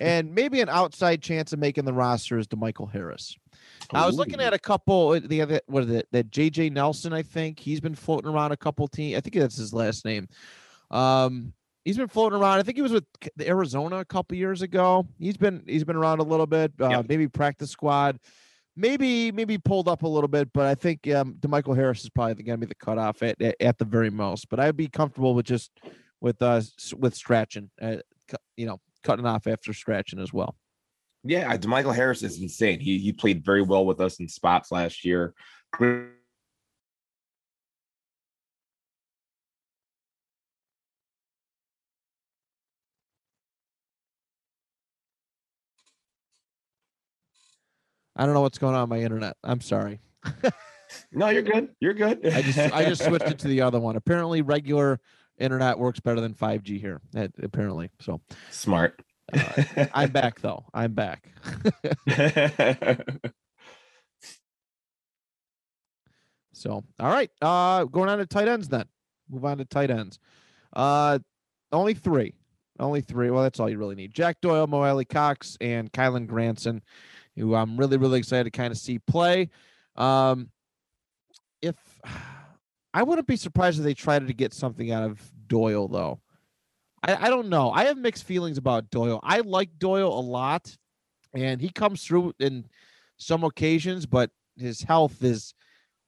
And 0.00 0.34
maybe 0.34 0.60
an 0.62 0.70
outside 0.70 1.20
chance 1.22 1.52
of 1.52 1.58
making 1.58 1.84
the 1.84 1.92
roster 1.92 2.38
is 2.38 2.46
to 2.48 2.56
Michael 2.56 2.86
Harris. 2.86 3.36
I 3.92 4.06
was 4.06 4.16
looking 4.16 4.40
at 4.40 4.54
a 4.54 4.58
couple. 4.58 5.10
uh, 5.10 5.20
The 5.22 5.42
other, 5.42 5.60
what 5.66 5.84
is 5.84 5.90
it? 5.90 6.08
That 6.10 6.30
JJ 6.30 6.72
Nelson, 6.72 7.12
I 7.12 7.22
think 7.22 7.58
he's 7.60 7.80
been 7.80 7.94
floating 7.94 8.30
around 8.30 8.52
a 8.52 8.56
couple 8.56 8.88
teams. 8.88 9.18
I 9.18 9.20
think 9.20 9.34
that's 9.36 9.56
his 9.56 9.74
last 9.74 10.04
name. 10.06 10.26
Um, 10.90 11.52
he's 11.84 11.98
been 11.98 12.08
floating 12.08 12.38
around. 12.38 12.58
I 12.58 12.62
think 12.62 12.76
he 12.78 12.82
was 12.82 12.92
with 12.92 13.04
Arizona 13.40 13.98
a 13.98 14.04
couple 14.04 14.36
years 14.38 14.62
ago. 14.62 15.06
He's 15.18 15.36
been 15.36 15.62
he's 15.66 15.84
been 15.84 15.96
around 15.96 16.20
a 16.20 16.24
little 16.24 16.46
bit. 16.46 16.72
Uh, 16.80 16.88
Yep. 16.88 17.06
Maybe 17.08 17.28
practice 17.28 17.70
squad. 17.70 18.18
Maybe 18.76 19.30
maybe 19.30 19.56
pulled 19.56 19.88
up 19.88 20.02
a 20.02 20.08
little 20.08 20.28
bit, 20.28 20.52
but 20.52 20.66
I 20.66 20.74
think 20.74 21.08
um, 21.12 21.34
DeMichael 21.34 21.76
Harris 21.76 22.02
is 22.02 22.10
probably 22.10 22.42
going 22.42 22.60
to 22.60 22.66
be 22.66 22.68
the 22.68 22.74
cutoff 22.74 23.22
at, 23.22 23.40
at 23.40 23.54
at 23.60 23.78
the 23.78 23.84
very 23.84 24.10
most. 24.10 24.48
But 24.48 24.58
I'd 24.58 24.76
be 24.76 24.88
comfortable 24.88 25.34
with 25.34 25.46
just 25.46 25.70
with 26.20 26.42
uh 26.42 26.62
with 26.96 27.14
Strachan, 27.14 27.70
uh, 27.80 27.96
you 28.56 28.66
know, 28.66 28.80
cutting 29.04 29.26
off 29.26 29.46
after 29.46 29.72
Strachan 29.72 30.18
as 30.18 30.32
well. 30.32 30.56
Yeah, 31.22 31.56
Demichael 31.56 31.94
Harris 31.94 32.22
is 32.22 32.40
insane. 32.40 32.80
He 32.80 32.98
he 32.98 33.12
played 33.12 33.44
very 33.44 33.62
well 33.62 33.86
with 33.86 34.00
us 34.00 34.18
in 34.18 34.28
spots 34.28 34.72
last 34.72 35.04
year. 35.04 35.34
Great 35.72 36.08
I 48.16 48.24
don't 48.24 48.34
know 48.34 48.40
what's 48.42 48.58
going 48.58 48.74
on 48.74 48.82
with 48.88 48.98
my 48.98 49.04
internet. 49.04 49.36
I'm 49.44 49.60
sorry. 49.60 50.00
No, 51.10 51.28
you're 51.28 51.42
good. 51.42 51.70
You're 51.80 51.94
good. 51.94 52.24
I 52.24 52.42
just 52.42 52.58
I 52.58 52.84
just 52.84 53.02
switched 53.04 53.26
it 53.26 53.38
to 53.40 53.48
the 53.48 53.62
other 53.62 53.80
one. 53.80 53.96
Apparently, 53.96 54.42
regular 54.42 55.00
internet 55.38 55.76
works 55.76 55.98
better 55.98 56.20
than 56.20 56.34
5G 56.34 56.78
here. 56.78 57.00
uh, 57.16 57.26
Apparently, 57.42 57.90
so 58.00 58.20
smart. 58.50 59.02
Uh, 59.32 59.62
I'm 59.92 60.10
back 60.10 60.40
though. 60.40 60.64
I'm 60.72 60.92
back. 60.92 61.26
So, 66.52 66.84
all 67.00 67.10
right. 67.10 67.30
Uh, 67.42 67.84
going 67.84 68.08
on 68.08 68.18
to 68.18 68.26
tight 68.26 68.48
ends 68.48 68.68
then. 68.68 68.84
Move 69.28 69.44
on 69.44 69.58
to 69.58 69.64
tight 69.64 69.90
ends. 69.90 70.18
Uh, 70.72 71.18
only 71.72 71.94
three. 71.94 72.34
Only 72.78 73.00
three. 73.00 73.30
Well, 73.30 73.42
that's 73.42 73.58
all 73.60 73.68
you 73.68 73.78
really 73.78 73.94
need. 73.96 74.14
Jack 74.14 74.40
Doyle, 74.40 74.66
Mo 74.66 74.82
Alie-Cox, 74.82 75.56
and 75.60 75.92
Kylen 75.92 76.26
Granson, 76.26 76.82
who 77.36 77.54
I'm 77.54 77.76
really, 77.76 77.96
really 77.96 78.18
excited 78.18 78.44
to 78.44 78.50
kind 78.50 78.70
of 78.70 78.78
see 78.78 78.98
play. 78.98 79.50
Um, 79.96 80.50
if 81.62 81.76
I 82.92 83.02
wouldn't 83.02 83.26
be 83.26 83.36
surprised 83.36 83.78
if 83.78 83.84
they 83.84 83.94
tried 83.94 84.26
to 84.26 84.34
get 84.34 84.54
something 84.54 84.90
out 84.90 85.04
of 85.04 85.20
Doyle, 85.46 85.88
though. 85.88 86.20
I, 87.02 87.26
I 87.26 87.28
don't 87.28 87.48
know. 87.48 87.70
I 87.70 87.84
have 87.84 87.98
mixed 87.98 88.24
feelings 88.24 88.58
about 88.58 88.90
Doyle. 88.90 89.20
I 89.22 89.40
like 89.40 89.78
Doyle 89.78 90.18
a 90.18 90.20
lot, 90.20 90.76
and 91.34 91.60
he 91.60 91.70
comes 91.70 92.04
through 92.04 92.34
in 92.38 92.66
some 93.16 93.44
occasions, 93.44 94.06
but 94.06 94.30
his 94.56 94.82
health 94.82 95.22
is 95.22 95.54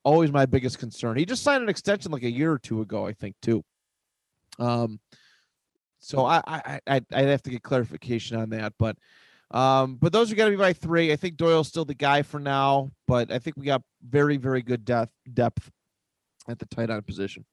always 0.05 0.31
my 0.31 0.47
biggest 0.47 0.79
concern. 0.79 1.17
He 1.17 1.25
just 1.25 1.43
signed 1.43 1.63
an 1.63 1.69
extension 1.69 2.13
like 2.13 2.23
a 2.23 2.31
year 2.31 2.53
or 2.53 2.59
two 2.59 2.81
ago, 2.81 3.07
I 3.07 3.13
think, 3.13 3.35
too. 3.43 3.65
Um, 4.59 5.01
so 5.99 6.25
I 6.25 6.41
I 6.47 6.81
I 6.87 7.01
I'd 7.13 7.29
have 7.29 7.43
to 7.43 7.51
get 7.51 7.63
clarification 7.63 8.39
on 8.39 8.51
that, 8.51 8.75
but 8.79 8.97
um, 9.51 9.97
but 9.97 10.13
those 10.13 10.31
are 10.33 10.35
going 10.35 10.51
to 10.51 10.57
be 10.57 10.61
my 10.61 10.73
three. 10.73 11.13
I 11.13 11.17
think 11.17 11.37
Doyle's 11.37 11.69
still 11.69 11.85
the 11.85 11.95
guy 11.95 12.23
for 12.23 12.41
now, 12.41 12.91
but 13.07 13.31
I 13.31 13.39
think 13.39 13.57
we 13.57 13.65
got 13.67 13.83
very 14.07 14.37
very 14.37 14.63
good 14.63 14.85
depth 14.85 15.13
depth 15.33 15.71
at 16.49 16.59
the 16.59 16.67
tight 16.67 16.91
end 16.91 17.07
position. 17.07 17.45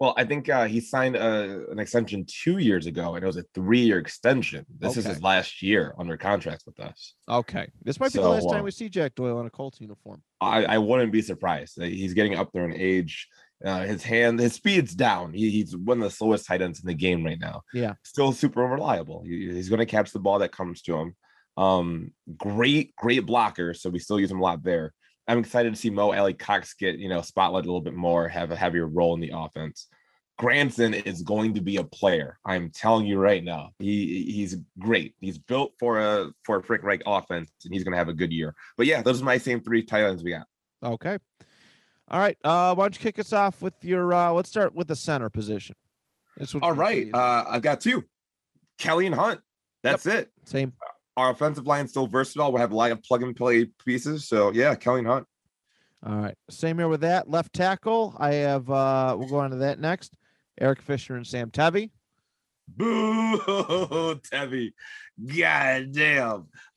Well, 0.00 0.14
I 0.16 0.24
think 0.24 0.48
uh, 0.48 0.64
he 0.66 0.80
signed 0.80 1.14
a, 1.14 1.64
an 1.70 1.78
extension 1.78 2.26
two 2.28 2.58
years 2.58 2.86
ago, 2.86 3.14
and 3.14 3.22
it 3.22 3.26
was 3.26 3.36
a 3.36 3.44
three-year 3.54 3.98
extension. 4.00 4.66
This 4.80 4.96
is 4.96 5.04
his 5.04 5.22
last 5.22 5.62
year 5.62 5.94
under 5.96 6.16
contract 6.16 6.64
with 6.66 6.80
us. 6.80 7.14
Okay, 7.28 7.68
this 7.84 8.00
might 8.00 8.12
be 8.12 8.18
the 8.18 8.28
last 8.28 8.48
time 8.50 8.62
uh, 8.62 8.64
we 8.64 8.72
see 8.72 8.88
Jack 8.88 9.14
Doyle 9.14 9.38
in 9.38 9.46
a 9.46 9.50
Colts 9.50 9.80
uniform. 9.80 10.20
I, 10.40 10.64
I 10.64 10.78
wouldn't 10.78 11.12
be 11.12 11.22
surprised. 11.22 11.80
Uh, 11.80 11.84
He's 11.84 12.14
getting 12.14 12.34
up 12.34 12.50
there 12.52 12.64
in 12.64 12.74
age. 12.74 13.28
Uh, 13.64 13.82
his 13.84 14.02
hand, 14.02 14.40
his 14.40 14.54
speed's 14.54 14.92
down. 14.92 15.32
He, 15.34 15.50
he's 15.50 15.76
one 15.76 15.98
of 15.98 16.02
the 16.04 16.10
slowest 16.10 16.46
tight 16.46 16.62
ends 16.62 16.80
in 16.80 16.88
the 16.88 16.94
game 16.94 17.24
right 17.24 17.38
now. 17.38 17.62
Yeah. 17.72 17.94
Still 18.02 18.32
super 18.32 18.62
reliable. 18.66 19.22
He- 19.24 19.52
he's 19.52 19.68
going 19.68 19.78
to 19.78 19.86
catch 19.86 20.10
the 20.10 20.18
ball 20.18 20.40
that 20.40 20.50
comes 20.50 20.82
to 20.82 20.96
him. 20.96 21.14
Um, 21.56 22.12
great, 22.36 22.94
great 22.96 23.26
blocker. 23.26 23.74
So 23.74 23.90
we 23.90 23.98
still 23.98 24.20
use 24.20 24.30
him 24.30 24.40
a 24.40 24.42
lot 24.42 24.62
there. 24.62 24.92
I'm 25.28 25.38
excited 25.38 25.72
to 25.72 25.80
see 25.80 25.90
Mo 25.90 26.12
Alie-Cox 26.12 26.74
get, 26.74 26.98
you 26.98 27.08
know, 27.08 27.22
spotlight 27.22 27.64
a 27.64 27.68
little 27.68 27.80
bit 27.80 27.94
more, 27.94 28.28
have 28.28 28.50
a 28.50 28.56
heavier 28.56 28.86
role 28.86 29.14
in 29.14 29.20
the 29.20 29.32
offense. 29.34 29.86
Granson 30.38 30.94
is 30.94 31.22
going 31.22 31.54
to 31.54 31.60
be 31.60 31.76
a 31.76 31.84
player. 31.84 32.38
I'm 32.44 32.70
telling 32.70 33.06
you 33.06 33.18
right 33.18 33.44
now. 33.44 33.70
He 33.78 34.24
he's 34.24 34.56
great. 34.78 35.14
He's 35.20 35.38
built 35.38 35.74
for 35.78 36.00
a 36.00 36.30
for 36.44 36.56
a 36.56 36.62
Frank 36.62 36.82
Reich 36.82 37.02
offense, 37.06 37.50
and 37.64 37.72
he's 37.72 37.84
gonna 37.84 37.98
have 37.98 38.08
a 38.08 38.14
good 38.14 38.32
year. 38.32 38.54
But 38.76 38.86
yeah, 38.86 39.02
those 39.02 39.22
are 39.22 39.24
my 39.24 39.38
same 39.38 39.60
three 39.62 39.84
tight 39.84 40.04
ends 40.04 40.24
we 40.24 40.30
got. 40.30 40.46
Okay. 40.82 41.18
All 42.08 42.18
right. 42.18 42.36
Uh, 42.42 42.74
why 42.74 42.84
don't 42.84 42.96
you 42.96 43.00
kick 43.00 43.18
us 43.18 43.32
off 43.32 43.62
with 43.62 43.74
your? 43.82 44.12
Uh, 44.12 44.32
let's 44.32 44.48
start 44.48 44.74
with 44.74 44.88
the 44.88 44.96
center 44.96 45.30
position. 45.30 45.76
All 46.60 46.72
right. 46.72 47.08
Uh, 47.12 47.44
I've 47.48 47.62
got 47.62 47.80
two. 47.80 48.02
Kelly 48.78 49.06
and 49.06 49.14
Hunt. 49.14 49.40
That's 49.82 50.06
it. 50.06 50.30
Same. 50.44 50.72
Our 51.16 51.30
offensive 51.30 51.66
line 51.66 51.84
is 51.84 51.90
still 51.90 52.06
versatile. 52.06 52.52
We 52.52 52.60
have 52.60 52.72
a 52.72 52.76
lot 52.76 52.90
of 52.90 53.02
plug 53.02 53.22
and 53.22 53.36
play 53.36 53.66
pieces. 53.84 54.26
So 54.26 54.50
yeah, 54.52 54.74
Kelly 54.74 55.04
Hunt. 55.04 55.26
All 56.04 56.16
right. 56.16 56.34
Same 56.50 56.78
here 56.78 56.88
with 56.88 57.02
that. 57.02 57.28
Left 57.28 57.52
tackle. 57.52 58.16
I 58.18 58.34
have. 58.34 58.70
uh 58.70 59.14
We'll 59.18 59.28
go 59.28 59.38
on 59.38 59.50
to 59.50 59.56
that 59.58 59.78
next. 59.78 60.14
Eric 60.60 60.82
Fisher 60.82 61.16
and 61.16 61.26
Sam 61.26 61.50
Tevi. 61.50 61.90
Boo, 62.68 63.38
Tevi. 64.16 64.72
God 65.26 65.92
damn. 65.92 66.46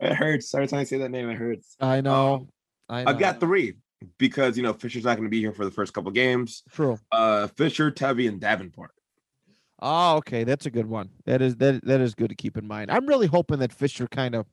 it 0.00 0.12
hurts. 0.14 0.54
Every 0.54 0.66
time 0.68 0.80
I 0.80 0.84
say 0.84 0.98
that 0.98 1.10
name, 1.10 1.28
it 1.30 1.36
hurts. 1.36 1.76
I 1.80 2.00
know. 2.00 2.48
I 2.88 3.04
know. 3.04 3.10
I've 3.10 3.18
got 3.18 3.40
three 3.40 3.74
because 4.18 4.56
you 4.56 4.62
know 4.62 4.72
Fisher's 4.72 5.04
not 5.04 5.16
going 5.16 5.26
to 5.26 5.30
be 5.30 5.40
here 5.40 5.52
for 5.52 5.64
the 5.64 5.70
first 5.70 5.92
couple 5.92 6.10
games. 6.10 6.62
True. 6.72 6.98
Uh, 7.12 7.48
Fisher, 7.48 7.90
Tevi, 7.90 8.28
and 8.28 8.40
Davenport. 8.40 8.92
Oh, 9.80 10.16
okay. 10.16 10.44
That's 10.44 10.66
a 10.66 10.70
good 10.70 10.86
one. 10.86 11.10
That 11.24 11.40
is 11.40 11.56
that 11.56 11.84
that 11.84 12.00
is 12.00 12.14
good 12.14 12.30
to 12.30 12.34
keep 12.34 12.56
in 12.56 12.66
mind. 12.66 12.90
I'm 12.90 13.06
really 13.06 13.26
hoping 13.26 13.60
that 13.60 13.72
Fisher 13.72 14.08
kind 14.08 14.34
of 14.34 14.46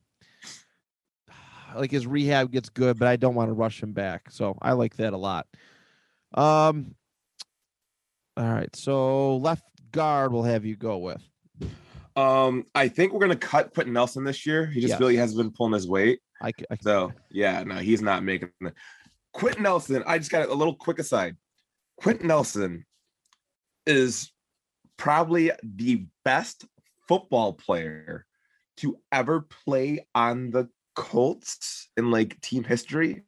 like 1.76 1.90
his 1.90 2.06
rehab 2.06 2.52
gets 2.52 2.68
good, 2.68 2.98
but 2.98 3.08
I 3.08 3.16
don't 3.16 3.34
want 3.34 3.48
to 3.48 3.54
rush 3.54 3.82
him 3.82 3.92
back. 3.92 4.30
So 4.30 4.56
I 4.62 4.72
like 4.72 4.96
that 4.96 5.12
a 5.12 5.18
lot. 5.18 5.46
Um 6.34 6.94
all 8.36 8.52
right. 8.52 8.74
So 8.76 9.36
left 9.38 9.64
guard 9.92 10.32
we'll 10.32 10.42
have 10.42 10.64
you 10.64 10.76
go 10.76 10.98
with. 10.98 11.22
Um, 12.16 12.64
I 12.74 12.88
think 12.88 13.12
we're 13.12 13.20
gonna 13.20 13.36
cut 13.36 13.74
Quenton 13.74 13.92
Nelson 13.92 14.24
this 14.24 14.46
year. 14.46 14.66
He 14.66 14.80
just 14.80 14.98
really 14.98 15.16
hasn't 15.16 15.38
been 15.38 15.52
pulling 15.52 15.74
his 15.74 15.86
weight. 15.86 16.20
I, 16.40 16.50
I 16.70 16.76
So 16.80 17.12
yeah, 17.30 17.62
no, 17.62 17.76
he's 17.76 18.00
not 18.00 18.24
making 18.24 18.50
the 18.60 18.72
Quenton 19.32 19.64
Nelson. 19.64 20.02
I 20.06 20.16
just 20.18 20.30
got 20.30 20.48
a 20.48 20.54
little 20.54 20.74
quick 20.74 20.98
aside. 20.98 21.36
Quenton 21.98 22.28
Nelson 22.28 22.86
is 23.86 24.32
probably 24.96 25.50
the 25.62 26.06
best 26.24 26.64
football 27.08 27.52
player 27.52 28.26
to 28.78 28.98
ever 29.12 29.40
play 29.64 30.06
on 30.14 30.50
the 30.50 30.68
Colts 30.94 31.88
in 31.96 32.10
like 32.10 32.40
team 32.40 32.64
history. 32.64 33.22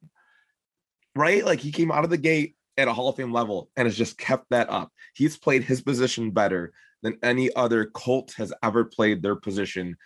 Right? 1.14 1.44
Like 1.44 1.60
he 1.60 1.72
came 1.72 1.90
out 1.90 2.04
of 2.04 2.10
the 2.10 2.18
gate 2.18 2.56
at 2.76 2.88
a 2.88 2.92
Hall 2.92 3.08
of 3.08 3.16
Fame 3.16 3.32
level 3.32 3.70
and 3.76 3.86
has 3.86 3.96
just 3.96 4.18
kept 4.18 4.46
that 4.50 4.70
up. 4.70 4.92
He's 5.14 5.36
played 5.36 5.64
his 5.64 5.82
position 5.82 6.30
better 6.30 6.72
than 7.02 7.18
any 7.22 7.54
other 7.54 7.86
Colt 7.86 8.34
has 8.36 8.52
ever 8.62 8.84
played 8.84 9.22
their 9.22 9.36
position 9.36 9.96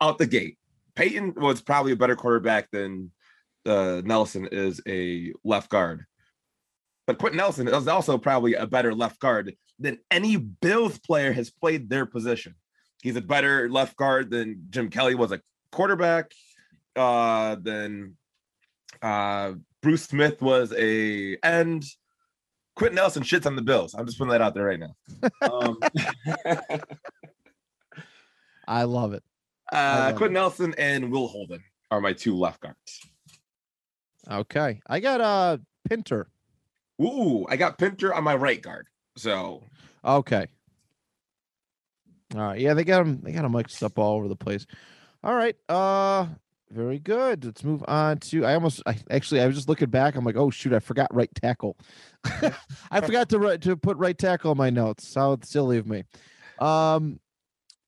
out 0.00 0.18
the 0.18 0.26
gate. 0.26 0.58
Peyton 0.94 1.34
was 1.36 1.62
probably 1.62 1.92
a 1.92 1.96
better 1.96 2.16
quarterback 2.16 2.70
than 2.70 3.10
uh, 3.64 4.02
Nelson 4.04 4.48
is 4.50 4.80
a 4.86 5.32
left 5.44 5.70
guard. 5.70 6.04
But 7.06 7.18
Quenton 7.18 7.38
Nelson 7.38 7.68
is 7.68 7.88
also 7.88 8.18
probably 8.18 8.54
a 8.54 8.66
better 8.66 8.94
left 8.94 9.20
guard 9.20 9.54
than 9.82 9.98
any 10.10 10.36
Bills 10.36 10.98
player 10.98 11.32
has 11.32 11.50
played 11.50 11.88
their 11.88 12.06
position. 12.06 12.54
He's 13.02 13.16
a 13.16 13.20
better 13.20 13.68
left 13.68 13.96
guard 13.96 14.30
than 14.30 14.66
Jim 14.70 14.88
Kelly 14.88 15.14
was 15.14 15.32
a 15.32 15.40
quarterback, 15.72 16.32
uh, 16.96 17.56
than 17.60 18.16
uh, 19.02 19.52
Bruce 19.82 20.04
Smith 20.04 20.40
was 20.40 20.72
a 20.76 21.36
end. 21.42 21.84
Quenton 22.76 22.96
Nelson 22.96 23.22
shits 23.22 23.44
on 23.44 23.56
the 23.56 23.62
Bills. 23.62 23.94
I'm 23.94 24.06
just 24.06 24.18
putting 24.18 24.30
that 24.30 24.40
out 24.40 24.54
there 24.54 24.64
right 24.64 24.80
now. 24.80 24.94
Um, 25.42 25.78
I 28.66 28.84
love 28.84 29.12
it. 29.12 29.22
uh, 29.72 30.06
love 30.06 30.16
Quenton 30.16 30.34
Nelson 30.34 30.74
and 30.78 31.10
Will 31.10 31.28
Holden 31.28 31.62
are 31.90 32.00
my 32.00 32.12
two 32.12 32.36
left 32.36 32.60
guards. 32.60 33.00
Okay. 34.30 34.80
I 34.86 35.00
got 35.00 35.20
uh 35.20 35.58
Pinter. 35.88 36.28
Ooh, 37.00 37.44
I 37.48 37.56
got 37.56 37.78
Pinter 37.78 38.14
on 38.14 38.24
my 38.24 38.36
right 38.36 38.62
guard. 38.62 38.86
So 39.16 39.64
Okay. 40.04 40.46
All 42.34 42.40
right. 42.40 42.60
Yeah, 42.60 42.74
they 42.74 42.84
got 42.84 43.04
them. 43.04 43.20
They 43.22 43.32
got 43.32 43.42
them 43.42 43.52
mixed 43.52 43.82
up 43.82 43.98
all 43.98 44.16
over 44.16 44.28
the 44.28 44.36
place. 44.36 44.66
All 45.22 45.34
right. 45.34 45.54
Uh, 45.68 46.26
very 46.70 46.98
good. 46.98 47.44
Let's 47.44 47.62
move 47.62 47.84
on 47.86 48.18
to. 48.18 48.46
I 48.46 48.54
almost. 48.54 48.82
I 48.86 48.96
actually. 49.10 49.40
I 49.42 49.46
was 49.46 49.56
just 49.56 49.68
looking 49.68 49.90
back. 49.90 50.14
I'm 50.16 50.24
like, 50.24 50.36
oh 50.36 50.50
shoot, 50.50 50.72
I 50.72 50.78
forgot 50.78 51.14
right 51.14 51.30
tackle. 51.34 51.76
I 52.90 53.00
forgot 53.00 53.28
to 53.30 53.38
write 53.38 53.60
to 53.62 53.76
put 53.76 53.96
right 53.98 54.16
tackle 54.16 54.52
in 54.52 54.58
my 54.58 54.70
notes. 54.70 55.14
How 55.14 55.38
silly 55.44 55.78
of 55.78 55.86
me. 55.86 56.04
Um, 56.58 57.20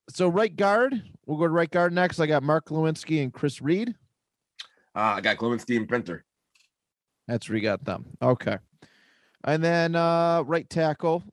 so 0.09 0.27
right 0.27 0.55
guard. 0.55 1.01
We'll 1.25 1.37
go 1.39 1.45
to 1.45 1.49
right 1.49 1.71
guard 1.71 1.93
next. 1.93 2.19
I 2.19 2.27
got 2.27 2.43
Mark 2.43 2.67
Glowinski 2.67 3.23
and 3.23 3.33
Chris 3.33 3.61
Reed. 3.61 3.95
uh, 4.95 5.15
I 5.17 5.21
got 5.21 5.37
Clemency 5.37 5.75
and 5.77 5.89
Pinter. 5.89 6.23
That's 7.27 7.49
where 7.49 7.55
you 7.57 7.63
got 7.63 7.83
them. 7.83 8.05
Okay. 8.21 8.57
And 9.43 9.63
then 9.63 9.95
uh 9.95 10.43
right 10.45 10.69
tackle. 10.69 11.23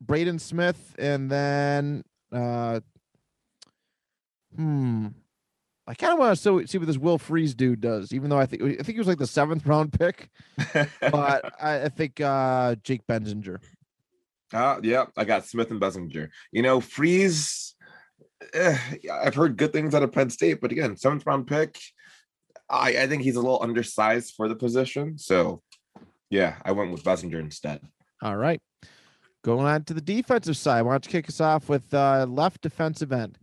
Braden 0.00 0.38
Smith 0.38 0.94
and 0.98 1.30
then 1.30 2.04
uh 2.32 2.80
hmm. 4.54 5.08
I 5.88 5.94
kind 5.94 6.12
of 6.12 6.18
want 6.18 6.36
to 6.36 6.66
see 6.66 6.78
what 6.78 6.86
this 6.88 6.98
Will 6.98 7.16
Fries 7.16 7.54
dude 7.54 7.80
does, 7.80 8.12
even 8.12 8.28
though 8.28 8.38
I 8.38 8.46
think 8.46 8.62
I 8.62 8.82
think 8.82 8.88
he 8.88 8.98
was 8.98 9.06
like 9.06 9.18
the 9.18 9.26
seventh 9.26 9.64
round 9.66 9.92
pick, 9.92 10.30
but 11.00 11.52
I, 11.62 11.84
I 11.84 11.88
think 11.88 12.20
uh 12.20 12.74
Jake 12.82 13.06
Benzinger. 13.06 13.58
Uh, 14.52 14.78
yeah, 14.82 15.06
I 15.16 15.24
got 15.24 15.46
Smith 15.46 15.70
and 15.70 15.80
Benzinger. 15.80 16.28
You 16.52 16.62
know, 16.62 16.80
Fries. 16.80 17.74
eh, 18.54 18.78
I've 19.12 19.34
heard 19.34 19.56
good 19.56 19.72
things 19.72 19.94
out 19.94 20.02
of 20.02 20.12
Penn 20.12 20.30
State, 20.30 20.60
but 20.60 20.72
again, 20.72 20.96
seventh 20.96 21.26
round 21.26 21.46
pick. 21.46 21.78
I, 22.68 22.96
I 22.98 23.06
think 23.06 23.22
he's 23.22 23.36
a 23.36 23.40
little 23.40 23.62
undersized 23.62 24.34
for 24.36 24.48
the 24.48 24.56
position. 24.56 25.18
So, 25.18 25.62
yeah, 26.30 26.56
I 26.64 26.72
went 26.72 26.90
with 26.90 27.04
Benzinger 27.04 27.40
instead. 27.40 27.80
All 28.22 28.36
right. 28.36 28.60
Going 29.46 29.64
on 29.64 29.84
to 29.84 29.94
the 29.94 30.00
defensive 30.00 30.56
side. 30.56 30.82
Why 30.82 30.94
don't 30.94 31.06
you 31.06 31.12
kick 31.12 31.28
us 31.28 31.40
off 31.40 31.68
with 31.68 31.94
uh 31.94 32.26
left 32.28 32.62
defensive 32.62 33.12
end? 33.12 33.38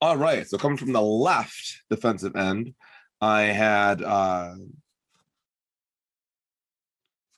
All 0.00 0.16
right. 0.16 0.46
So 0.46 0.56
coming 0.56 0.78
from 0.78 0.92
the 0.92 1.02
left 1.02 1.82
defensive 1.90 2.36
end, 2.36 2.72
I 3.20 3.42
had 3.42 4.00
uh 4.00 4.54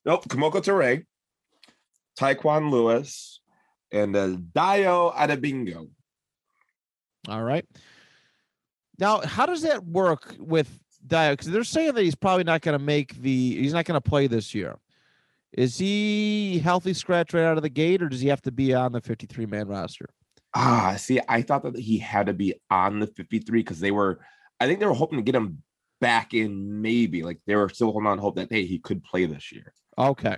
nope, 0.05 0.29
Kemoko 0.29 0.63
Turay, 0.63 1.07
Tyquan 2.21 2.71
Lewis, 2.71 3.41
and 3.91 4.15
uh, 4.15 4.37
Dayo 4.55 5.15
Odeyingbo. 5.15 5.89
All 7.31 7.43
right. 7.43 7.65
Now, 8.99 9.23
how 9.23 9.47
does 9.47 9.63
that 9.63 9.87
work 9.87 10.37
with 10.39 10.69
Dayo? 11.07 11.33
Because 11.33 11.47
they're 11.47 11.65
saying 11.65 11.95
that 11.95 12.05
he's 12.05 12.15
probably 12.15 12.45
not 12.45 12.61
going 12.61 12.79
to 12.79 12.85
make 12.85 13.15
the. 13.23 13.57
He's 13.57 13.73
not 13.73 13.87
going 13.87 13.99
to 13.99 14.07
play 14.07 14.27
this 14.27 14.55
year. 14.55 14.77
Is 15.53 15.79
he 15.79 16.59
healthy 16.59 16.93
scratch 16.93 17.33
right 17.33 17.45
out 17.45 17.57
of 17.57 17.63
the 17.63 17.69
gate, 17.69 18.03
or 18.03 18.09
does 18.09 18.21
he 18.21 18.29
have 18.29 18.43
to 18.43 18.53
be 18.53 18.75
on 18.75 18.93
the 18.93 19.01
53 19.01 19.47
man 19.47 19.69
roster? 19.69 20.07
Ah, 20.55 20.95
see, 20.99 21.21
I 21.29 21.43
thought 21.43 21.63
that 21.65 21.79
he 21.79 21.99
had 21.99 22.27
to 22.27 22.33
be 22.35 22.55
on 22.71 22.99
the 23.01 23.07
53 23.07 23.61
because 23.61 23.81
they 23.81 23.91
were, 23.91 24.21
I 24.61 24.67
think 24.67 24.81
they 24.81 24.87
were 24.87 24.95
hoping 24.95 25.19
to 25.19 25.23
get 25.23 25.35
him 25.35 25.63
back 26.01 26.35
in 26.35 26.81
maybe. 26.83 27.23
Like 27.23 27.39
they 27.47 27.57
were 27.57 27.69
still 27.69 27.93
holding 27.93 28.07
on 28.07 28.19
hope 28.19 28.37
that 28.37 28.51
hey, 28.51 28.65
he 28.67 28.79
could 28.79 29.03
play 29.05 29.27
this 29.27 29.53
year. 29.53 29.73
Okay. 29.99 30.37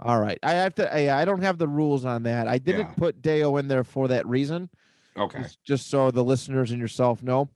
All 0.00 0.20
right. 0.20 0.38
I 0.42 0.52
have 0.52 0.74
to. 0.76 0.94
I, 0.94 1.20
I 1.22 1.24
don't 1.24 1.42
have 1.42 1.58
the 1.58 1.68
rules 1.68 2.04
on 2.04 2.22
that. 2.22 2.46
I 2.48 2.58
didn't 2.58 2.88
Yeah. 2.88 2.94
put 2.96 3.20
Dayo 3.20 3.58
in 3.58 3.66
there 3.68 3.84
for 3.84 4.08
that 4.08 4.26
reason. 4.26 4.70
Okay. 5.16 5.42
just, 5.42 5.64
just 5.64 5.90
so 5.90 6.10
the 6.10 6.22
listeners 6.22 6.70
and 6.70 6.80
yourself 6.80 7.22
know. 7.22 7.50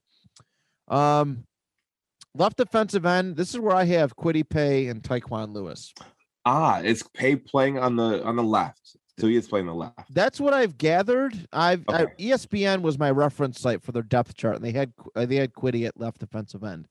Um, 0.89 1.45
left 2.35 2.57
defensive 2.57 3.07
end. 3.07 3.37
This 3.37 3.55
is 3.55 3.61
where 3.61 3.77
I 3.77 3.85
have 3.85 4.17
Kwity 4.17 4.47
Paye 4.49 4.89
and 4.89 5.03
Tyquan 5.03 5.55
Lewis. 5.55 5.95
Ah, 6.45 6.81
it's 6.81 7.03
Paye 7.15 7.37
playing 7.37 7.79
on 7.79 7.97
the 7.97 8.23
on 8.25 8.37
the 8.37 8.43
left. 8.43 8.97
So 9.19 9.27
he 9.27 9.37
is 9.37 9.47
playing 9.47 9.67
the 9.67 9.75
left. 9.75 10.13
That's 10.13 10.41
what 10.41 10.55
I've 10.55 10.79
gathered. 10.79 11.35
I've 11.53 11.85
I, 11.89 12.07
ESPN 12.19 12.81
was 12.81 12.99
my 12.99 13.11
reference 13.11 13.61
site 13.61 13.83
for 13.83 13.93
their 13.93 14.03
depth 14.03 14.35
chart, 14.35 14.57
and 14.57 14.65
they 14.65 14.73
had 14.73 14.93
uh, 15.15 15.27
they 15.27 15.37
had 15.37 15.53
Kwity 15.53 15.87
at 15.87 16.01
left 16.01 16.19
defensive 16.19 16.65
end. 16.65 16.89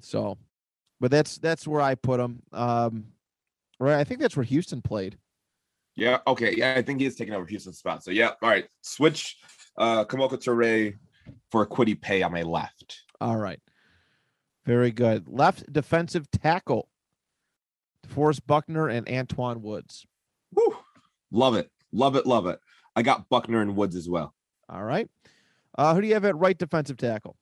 So, 0.00 0.36
but 1.00 1.10
that's 1.10 1.38
that's 1.38 1.66
where 1.66 1.80
I 1.80 1.94
put 1.94 2.20
him. 2.20 2.42
Um, 2.52 3.06
right. 3.78 3.98
I 3.98 4.04
think 4.04 4.20
that's 4.20 4.36
where 4.36 4.44
Houston 4.44 4.82
played. 4.82 5.16
Yeah. 5.96 6.18
Okay. 6.26 6.54
Yeah, 6.56 6.74
I 6.76 6.82
think 6.82 7.00
he 7.00 7.06
is 7.06 7.14
taking 7.14 7.34
over 7.34 7.46
Houston's 7.46 7.78
spot. 7.78 8.02
So 8.02 8.10
yeah. 8.10 8.32
All 8.42 8.50
right. 8.50 8.66
Switch 8.82 9.36
uh 9.78 10.04
Kemoko 10.04 10.32
Turay 10.32 10.96
for 11.50 11.66
Kwity 11.66 11.98
Paye 11.98 12.22
on 12.22 12.32
my 12.32 12.42
left. 12.42 13.02
All 13.20 13.36
right. 13.36 13.60
Very 14.66 14.90
good. 14.90 15.28
Left 15.28 15.72
defensive 15.72 16.30
tackle. 16.30 16.88
Forrest 18.06 18.46
Buckner 18.46 18.88
and 18.88 19.06
Antwaun 19.06 19.60
Woods. 19.60 20.06
Woo. 20.52 20.76
Love 21.30 21.54
it. 21.56 21.70
Love 21.92 22.16
it. 22.16 22.26
Love 22.26 22.46
it. 22.46 22.58
I 22.96 23.02
got 23.02 23.28
Buckner 23.28 23.60
and 23.60 23.76
Woods 23.76 23.96
as 23.96 24.08
well. 24.08 24.34
All 24.68 24.82
right. 24.82 25.08
Uh, 25.76 25.94
who 25.94 26.00
do 26.00 26.06
you 26.06 26.14
have 26.14 26.24
at 26.24 26.36
right 26.36 26.56
defensive 26.56 26.96
tackle? 26.96 27.36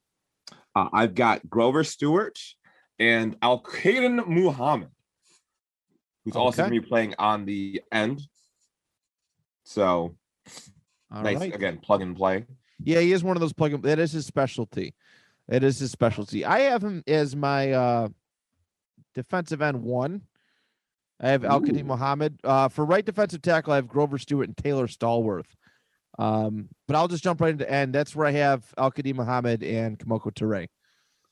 Uh, 0.74 0.88
I've 0.92 1.14
got 1.14 1.48
Grover 1.48 1.84
Stewart 1.84 2.38
and 2.98 3.36
Al-Quadin 3.42 4.26
Muhammad, 4.26 4.88
who's 6.24 6.36
also 6.36 6.62
going 6.62 6.72
to 6.72 6.80
be 6.80 6.86
playing 6.86 7.14
on 7.18 7.44
the 7.44 7.82
end. 7.92 8.22
So 9.64 10.16
All 11.14 11.22
nice 11.22 11.38
right. 11.38 11.54
again, 11.54 11.78
plug 11.78 12.00
and 12.00 12.16
play. 12.16 12.46
Yeah, 12.82 13.00
he 13.00 13.12
is 13.12 13.22
one 13.22 13.36
of 13.36 13.40
those 13.40 13.52
plug 13.52 13.74
and 13.74 13.82
that 13.84 13.98
is 13.98 14.12
his 14.12 14.26
specialty. 14.26 14.94
It 15.48 15.62
is 15.62 15.78
his 15.78 15.90
specialty. 15.92 16.44
I 16.44 16.60
have 16.60 16.82
him 16.82 17.02
as 17.06 17.36
my 17.36 17.72
uh 17.72 18.08
defensive 19.14 19.60
end 19.62 19.82
one. 19.82 20.22
I 21.22 21.30
have 21.30 21.44
Al 21.44 21.62
Ooh. 21.62 21.84
Muhammad. 21.84 22.38
Uh 22.44 22.68
for 22.68 22.84
right 22.84 23.04
defensive 23.04 23.42
tackle, 23.42 23.72
I 23.72 23.76
have 23.76 23.88
Grover 23.88 24.18
Stewart 24.18 24.48
and 24.48 24.56
Taylor 24.56 24.86
Stallworth. 24.86 25.50
Um, 26.18 26.68
but 26.86 26.96
I'll 26.96 27.08
just 27.08 27.24
jump 27.24 27.40
right 27.40 27.52
into 27.52 27.70
end. 27.70 27.94
That's 27.94 28.14
where 28.14 28.26
I 28.26 28.32
have 28.32 28.64
Al 28.76 28.92
Muhammad 29.14 29.62
and 29.62 29.98
Kemoko 29.98 30.32
Turay. 30.32 30.68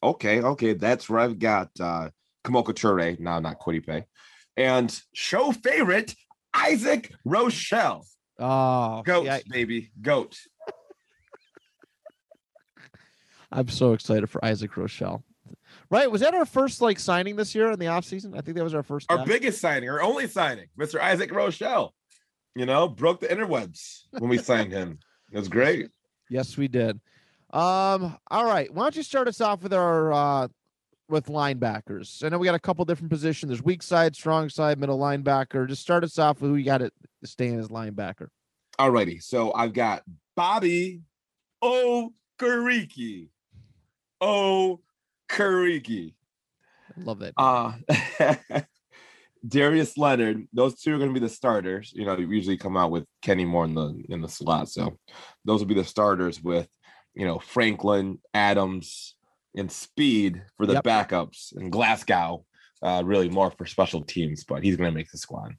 Okay, 0.03 0.41
okay, 0.41 0.73
that's 0.73 1.11
where 1.11 1.21
I've 1.21 1.39
got 1.39 1.69
uh 1.79 2.09
Kemoko 2.45 2.73
Turay, 2.73 3.21
no, 3.21 3.39
not 3.41 3.61
Kwity 3.61 3.85
Paye, 3.85 4.07
and 4.57 4.99
show 5.13 5.53
favorite 5.53 6.15
Isaac 6.55 7.13
Rochell. 7.27 8.07
Oh, 8.39 9.03
Goat, 9.03 9.27
yeah, 9.27 9.41
baby, 9.49 9.91
goat. 10.01 10.39
I'm 13.53 13.69
so 13.69 13.93
excited 13.93 14.31
for 14.31 14.43
Isaac 14.43 14.71
Rochell. 14.73 15.23
Right? 15.91 16.11
Was 16.11 16.21
that 16.21 16.35
our 16.35 16.47
first 16.47 16.81
like 16.81 17.01
signing 17.01 17.35
this 17.35 17.55
year 17.55 17.71
in 17.73 17.79
the 17.79 17.87
offseason? 17.87 18.37
I 18.37 18.43
think 18.43 18.57
that 18.57 18.65
was 18.65 18.75
our 18.75 18.83
first. 18.85 19.11
Our 19.11 19.27
biggest 19.27 19.61
signing, 19.61 19.89
our 19.89 20.01
only 20.01 20.29
signing, 20.29 20.67
Mr. 20.79 21.01
Isaac 21.01 21.31
Rochell. 21.33 21.91
You 22.55 22.67
know, 22.67 22.89
broke 22.89 23.21
the 23.21 23.29
interwebs 23.29 24.03
when 24.11 24.29
we 24.29 24.39
signed 24.39 24.73
him. 24.73 24.99
It 25.33 25.39
was 25.39 25.49
great. 25.49 25.89
Yes, 26.29 26.57
we 26.57 26.69
did. 26.69 27.01
Um, 27.53 28.17
all 28.31 28.45
right. 28.45 28.73
Why 28.73 28.85
don't 28.85 28.97
you 28.97 29.03
start 29.03 29.27
us 29.29 29.41
off 29.41 29.63
with 29.63 29.73
our 29.73 30.13
uh 30.13 30.49
with 31.09 31.27
linebackers? 31.27 32.25
I 32.25 32.29
know 32.29 32.39
we 32.39 32.47
got 32.47 32.55
a 32.55 32.61
couple 32.61 32.85
different 32.85 33.11
positions. 33.11 33.51
There's 33.51 33.63
weak 33.63 33.83
side, 33.83 34.15
strong 34.15 34.49
side, 34.49 34.79
middle 34.79 34.99
linebacker. 34.99 35.69
Just 35.69 35.83
start 35.83 36.05
us 36.05 36.19
off 36.19 36.41
with 36.41 36.51
who 36.51 36.57
you 36.57 36.65
got 36.65 36.83
it 36.83 36.93
staying 37.25 37.59
as 37.59 37.69
linebacker. 37.69 38.29
Alrighty, 38.79 39.23
so 39.23 39.53
I've 39.53 39.73
got 39.73 40.03
Bobby 40.37 41.01
Okereke. 41.63 43.29
Okereke. 44.23 44.79
I 46.97 47.01
love 47.01 47.21
that. 47.21 47.35
Uh 47.37 47.73
Darius 49.47 49.97
Leonard, 49.97 50.47
those 50.53 50.79
two 50.81 50.95
are 50.95 50.99
going 50.99 51.09
to 51.09 51.19
be 51.19 51.25
the 51.25 51.33
starters. 51.33 51.93
You 51.95 52.05
know, 52.05 52.17
you 52.19 52.29
usually 52.29 52.59
come 52.59 52.77
out 52.77 52.91
with 52.91 53.07
Kenny 53.23 53.47
Moore 53.47 53.65
in 53.65 53.75
the 53.75 54.03
in 54.11 54.21
the 54.21 54.29
slot, 54.29 54.69
so 54.69 54.99
those 55.45 55.61
will 55.61 55.67
be 55.69 55.75
the 55.75 55.85
starters 55.85 56.43
with 56.43 56.69
you 57.15 57.27
know 57.27 57.39
Franklin, 57.39 58.19
Adams, 58.35 59.15
and 59.57 59.71
Speed 59.73 60.43
for 60.57 60.67
the 60.67 60.75
Yep. 60.75 60.85
backups, 60.85 61.57
and 61.57 61.73
Glasgow 61.73 62.45
uh, 62.83 63.03
really 63.05 63.29
more 63.31 63.51
for 63.51 63.67
special 63.67 64.03
teams, 64.03 64.45
but 64.45 64.63
he's 64.63 64.77
going 64.77 64.91
to 64.91 64.95
make 64.95 65.11
the 65.11 65.19
squad. 65.19 65.55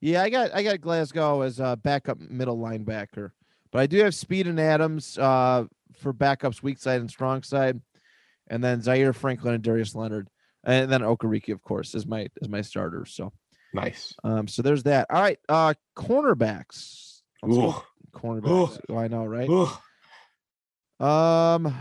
yeah, 0.00 0.22
I 0.22 0.30
got 0.30 0.54
I 0.54 0.62
got 0.62 0.80
Glasgow 0.80 1.40
as 1.42 1.58
a 1.58 1.76
backup 1.76 2.20
middle 2.20 2.58
linebacker, 2.58 3.30
but 3.72 3.80
I 3.80 3.86
do 3.86 3.98
have 4.04 4.14
Speed 4.14 4.46
and 4.46 4.60
Adams 4.60 5.18
uh 5.18 5.64
for 5.96 6.12
backups, 6.14 6.62
weak 6.62 6.78
side 6.78 7.00
and 7.00 7.10
strong 7.10 7.42
side, 7.42 7.80
and 8.48 8.62
then 8.62 8.82
Zaire 8.82 9.12
Franklin 9.12 9.54
and 9.54 9.62
Darius 9.62 9.94
Leonard, 9.94 10.28
and 10.64 10.90
then 10.90 11.02
Okereke, 11.02 11.52
of 11.52 11.62
course, 11.62 11.94
is 11.94 12.06
my 12.06 12.28
is 12.40 12.48
my 12.48 12.62
starter. 12.62 13.04
So 13.06 13.32
Nice. 13.72 14.14
um, 14.24 14.48
so 14.48 14.62
there's 14.62 14.84
that. 14.84 15.06
All 15.10 15.20
right, 15.20 15.38
uh, 15.48 15.74
cornerbacks. 15.96 17.20
Cornerbacks. 17.44 18.80
Oh, 18.88 18.96
I 18.96 19.08
know, 19.08 19.24
right? 19.24 19.48
Ooh. 19.48 19.68
Um, 21.04 21.74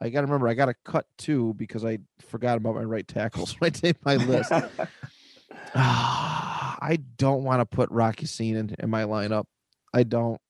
I 0.00 0.08
got 0.10 0.20
to 0.20 0.26
remember, 0.26 0.48
I 0.48 0.54
got 0.54 0.66
to 0.66 0.74
cut 0.84 1.06
two 1.18 1.54
because 1.54 1.84
I 1.84 1.98
forgot 2.28 2.56
about 2.56 2.74
my 2.74 2.82
right 2.82 3.06
tackles 3.06 3.50
So 3.58 3.58
I 3.62 3.70
take 3.70 4.04
my 4.04 4.16
list. 4.16 4.52
Ah, 5.78 6.78
I 6.80 6.96
don't 7.18 7.44
want 7.44 7.60
to 7.60 7.66
put 7.66 7.90
Rock 7.90 8.22
Ya-Sin 8.22 8.56
in, 8.56 8.76
in 8.78 8.88
my 8.88 9.02
lineup. 9.02 9.44
I 9.92 10.04
don't. 10.04 10.40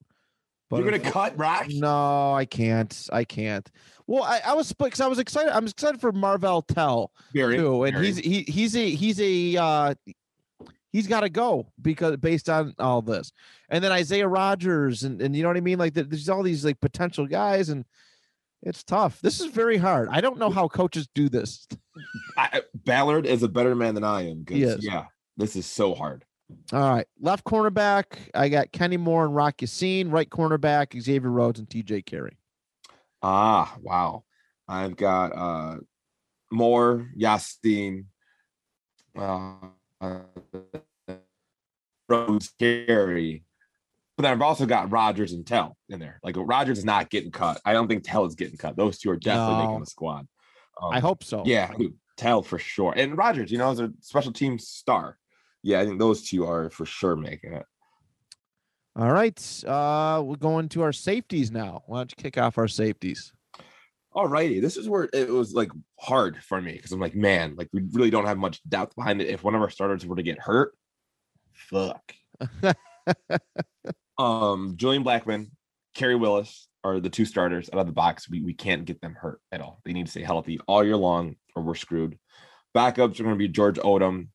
But 0.69 0.79
You're 0.83 0.91
going 0.91 1.01
to 1.01 1.09
unfo- 1.09 1.13
cut 1.13 1.39
Rock? 1.39 1.67
No, 1.69 2.33
I 2.35 2.45
can't. 2.45 3.09
I 3.13 3.23
can't. 3.25 3.71
Well, 4.09 4.25
I, 4.25 4.41
I 4.47 4.55
was 4.55 4.73
because 4.73 5.01
I 5.01 5.07
was 5.07 5.19
excited. 5.19 5.55
I'm 5.55 5.67
excited 5.67 6.01
for 6.01 6.11
Marvell 6.13 6.63
Tell 6.63 7.13
Very, 7.33 7.57
too, 7.57 7.85
and 7.85 7.95
very. 7.95 8.07
he's 8.07 8.19
he 8.19 8.43
he's 8.43 8.77
a 8.77 8.91
he's 8.91 9.21
a 9.21 9.57
uh, 9.63 9.95
he's 10.93 11.07
got 11.07 11.21
to 11.21 11.29
go 11.29 11.67
because 11.81 12.17
based 12.17 12.49
on 12.49 12.75
all 12.79 13.01
this, 13.03 13.31
and 13.69 13.83
then 13.83 13.93
Isaiah 13.93 14.29
Rogers, 14.29 15.03
and 15.05 15.23
and 15.23 15.35
you 15.37 15.43
know 15.43 15.49
what 15.49 15.57
I 15.57 15.61
mean. 15.61 15.79
Like 15.79 15.95
there- 15.95 16.05
there's 16.05 16.29
all 16.29 16.43
these 16.43 16.65
like 16.65 16.81
potential 16.81 17.27
guys, 17.27 17.69
and 17.69 17.85
it's 18.63 18.83
tough. 18.85 19.21
This 19.21 19.41
is 19.41 19.47
very 19.47 19.77
hard. 19.77 20.09
I 20.11 20.21
don't 20.21 20.39
know 20.39 20.51
how 20.51 20.67
coaches 20.69 21.09
do 21.15 21.29
this. 21.29 21.67
I, 22.37 22.63
Ballard 22.75 23.25
is 23.27 23.43
a 23.45 23.49
better 23.49 23.75
man 23.77 23.95
than 23.95 24.05
I 24.05 24.29
am. 24.31 24.45
is. 24.51 24.85
Yeah, 24.85 25.05
this 25.37 25.55
is 25.57 25.67
so 25.67 25.95
hard. 25.95 26.25
All 26.73 26.81
right, 26.91 27.07
left 27.21 27.45
cornerback, 27.45 28.05
I 28.35 28.49
got 28.49 28.71
Kenny 28.73 28.97
Moore 28.97 29.25
and 29.25 29.35
Rock 29.35 29.63
Ya-Sin. 29.63 30.11
Right 30.11 30.29
cornerback, 30.29 31.01
Xavier 31.01 31.31
Rhodes 31.31 31.59
and 31.59 31.69
T.J. 31.69 32.03
Carrie. 32.03 32.39
Ah, 33.23 33.77
wow. 33.81 34.25
I've 34.69 34.97
got 34.97 35.29
uh 35.37 35.77
Moore, 36.53 37.09
Ya-Sin, 37.17 38.07
uh, 39.19 39.55
Rose, 42.09 42.51
Carrie. 42.59 43.43
But 44.17 44.23
then 44.23 44.33
I've 44.33 44.43
also 44.43 44.65
got 44.67 44.91
Rogers 44.91 45.33
and 45.33 45.47
Tell 45.47 45.77
in 45.89 45.99
there. 45.99 46.21
Like 46.23 46.37
Rogers 46.39 46.79
is 46.79 46.85
not 46.85 47.11
getting 47.11 47.31
cut. 47.31 47.61
I 47.65 47.73
don't 47.73 47.87
think 47.89 48.03
Tell 48.05 48.25
is 48.25 48.35
getting 48.35 48.57
cut. 48.57 48.77
Those 48.77 48.99
two 48.99 49.11
are 49.11 49.17
definitely 49.17 49.57
No. 49.57 49.67
making 49.67 49.81
the 49.81 49.87
squad. 49.87 50.27
Um, 50.81 50.93
I 50.93 51.01
hope 51.01 51.23
so. 51.25 51.43
Yeah, 51.45 51.71
Tell 52.17 52.43
for 52.43 52.59
sure. 52.59 52.95
And 52.97 53.17
Rogers, 53.19 53.51
you 53.53 53.59
know, 53.59 53.71
is 53.73 53.81
a 53.81 53.93
special 54.01 54.33
team 54.33 54.59
star. 54.59 55.19
Yeah, 55.67 55.81
I 55.81 55.85
think 55.85 55.99
those 55.99 56.23
two 56.23 56.47
are 56.47 56.71
for 56.71 56.87
sure 56.87 57.17
making 57.17 57.55
it. 57.55 57.67
All 58.95 59.11
right. 59.11 59.65
Uh, 59.67 60.23
we're 60.25 60.37
going 60.37 60.69
to 60.69 60.83
our 60.83 60.93
safeties 60.93 61.51
now. 61.51 61.83
Why 61.87 61.99
don't 61.99 62.13
you 62.13 62.23
kick 62.23 62.39
off 62.39 62.57
our 62.57 62.69
safeties? 62.69 63.33
All 64.13 64.29
righty. 64.29 64.61
This 64.61 64.77
is 64.77 64.89
where 64.89 65.09
it 65.13 65.29
was 65.29 65.55
like 65.55 65.73
hard 65.99 66.41
for 66.41 66.63
me 66.63 66.75
because 66.75 66.93
I'm 66.93 67.01
like, 67.01 67.17
man, 67.17 67.57
like 67.57 67.69
we 67.73 67.83
really 67.91 68.11
don't 68.11 68.27
have 68.27 68.39
much 68.39 68.63
depth 68.69 68.95
behind 68.95 69.21
it. 69.21 69.27
If 69.27 69.43
one 69.43 69.57
of 69.57 69.61
our 69.61 69.69
starters 69.69 70.07
were 70.07 70.15
to 70.15 70.23
get 70.23 70.39
hurt, 70.39 70.73
fuck. 71.53 72.15
um, 74.19 74.75
Julian 74.77 75.03
Blackmon, 75.03 75.51
Khari 75.97 76.19
Willis 76.19 76.69
are 76.85 77.01
the 77.01 77.11
two 77.11 77.25
starters 77.25 77.69
out 77.73 77.81
of 77.81 77.87
the 77.87 77.93
box. 77.93 78.31
We 78.31 78.41
we 78.41 78.55
can't 78.55 78.85
get 78.85 79.01
them 79.01 79.17
hurt 79.21 79.41
at 79.51 79.61
all. 79.61 79.81
They 79.85 79.93
need 79.93 80.07
to 80.07 80.13
stay 80.13 80.23
healthy 80.23 80.61
all 80.69 80.85
year 80.85 80.97
long, 80.97 81.35
or 81.57 81.65
we're 81.65 81.75
screwed. 81.75 82.19
Backups 82.73 83.19
are 83.19 83.25
going 83.25 83.35
to 83.35 83.37
be 83.37 83.49
George 83.49 83.79
Odom 83.79 84.29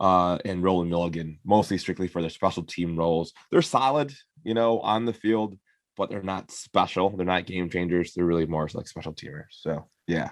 uh, 0.00 0.38
and 0.44 0.62
Rolan 0.62 0.88
Milligan, 0.88 1.38
mostly 1.44 1.78
strictly 1.78 2.08
for 2.08 2.20
their 2.20 2.30
special 2.30 2.64
team 2.64 2.96
roles. 2.96 3.32
They're 3.50 3.62
solid, 3.62 4.14
you 4.42 4.54
know, 4.54 4.80
on 4.80 5.04
the 5.04 5.12
field, 5.12 5.58
but 5.96 6.10
they're 6.10 6.22
not 6.22 6.50
special. 6.50 7.10
They're 7.10 7.26
not 7.26 7.46
game 7.46 7.70
changers. 7.70 8.12
They're 8.12 8.24
really 8.24 8.46
more 8.46 8.68
like 8.74 8.88
special 8.88 9.12
teamers. 9.12 9.44
So 9.50 9.88
yeah. 10.06 10.30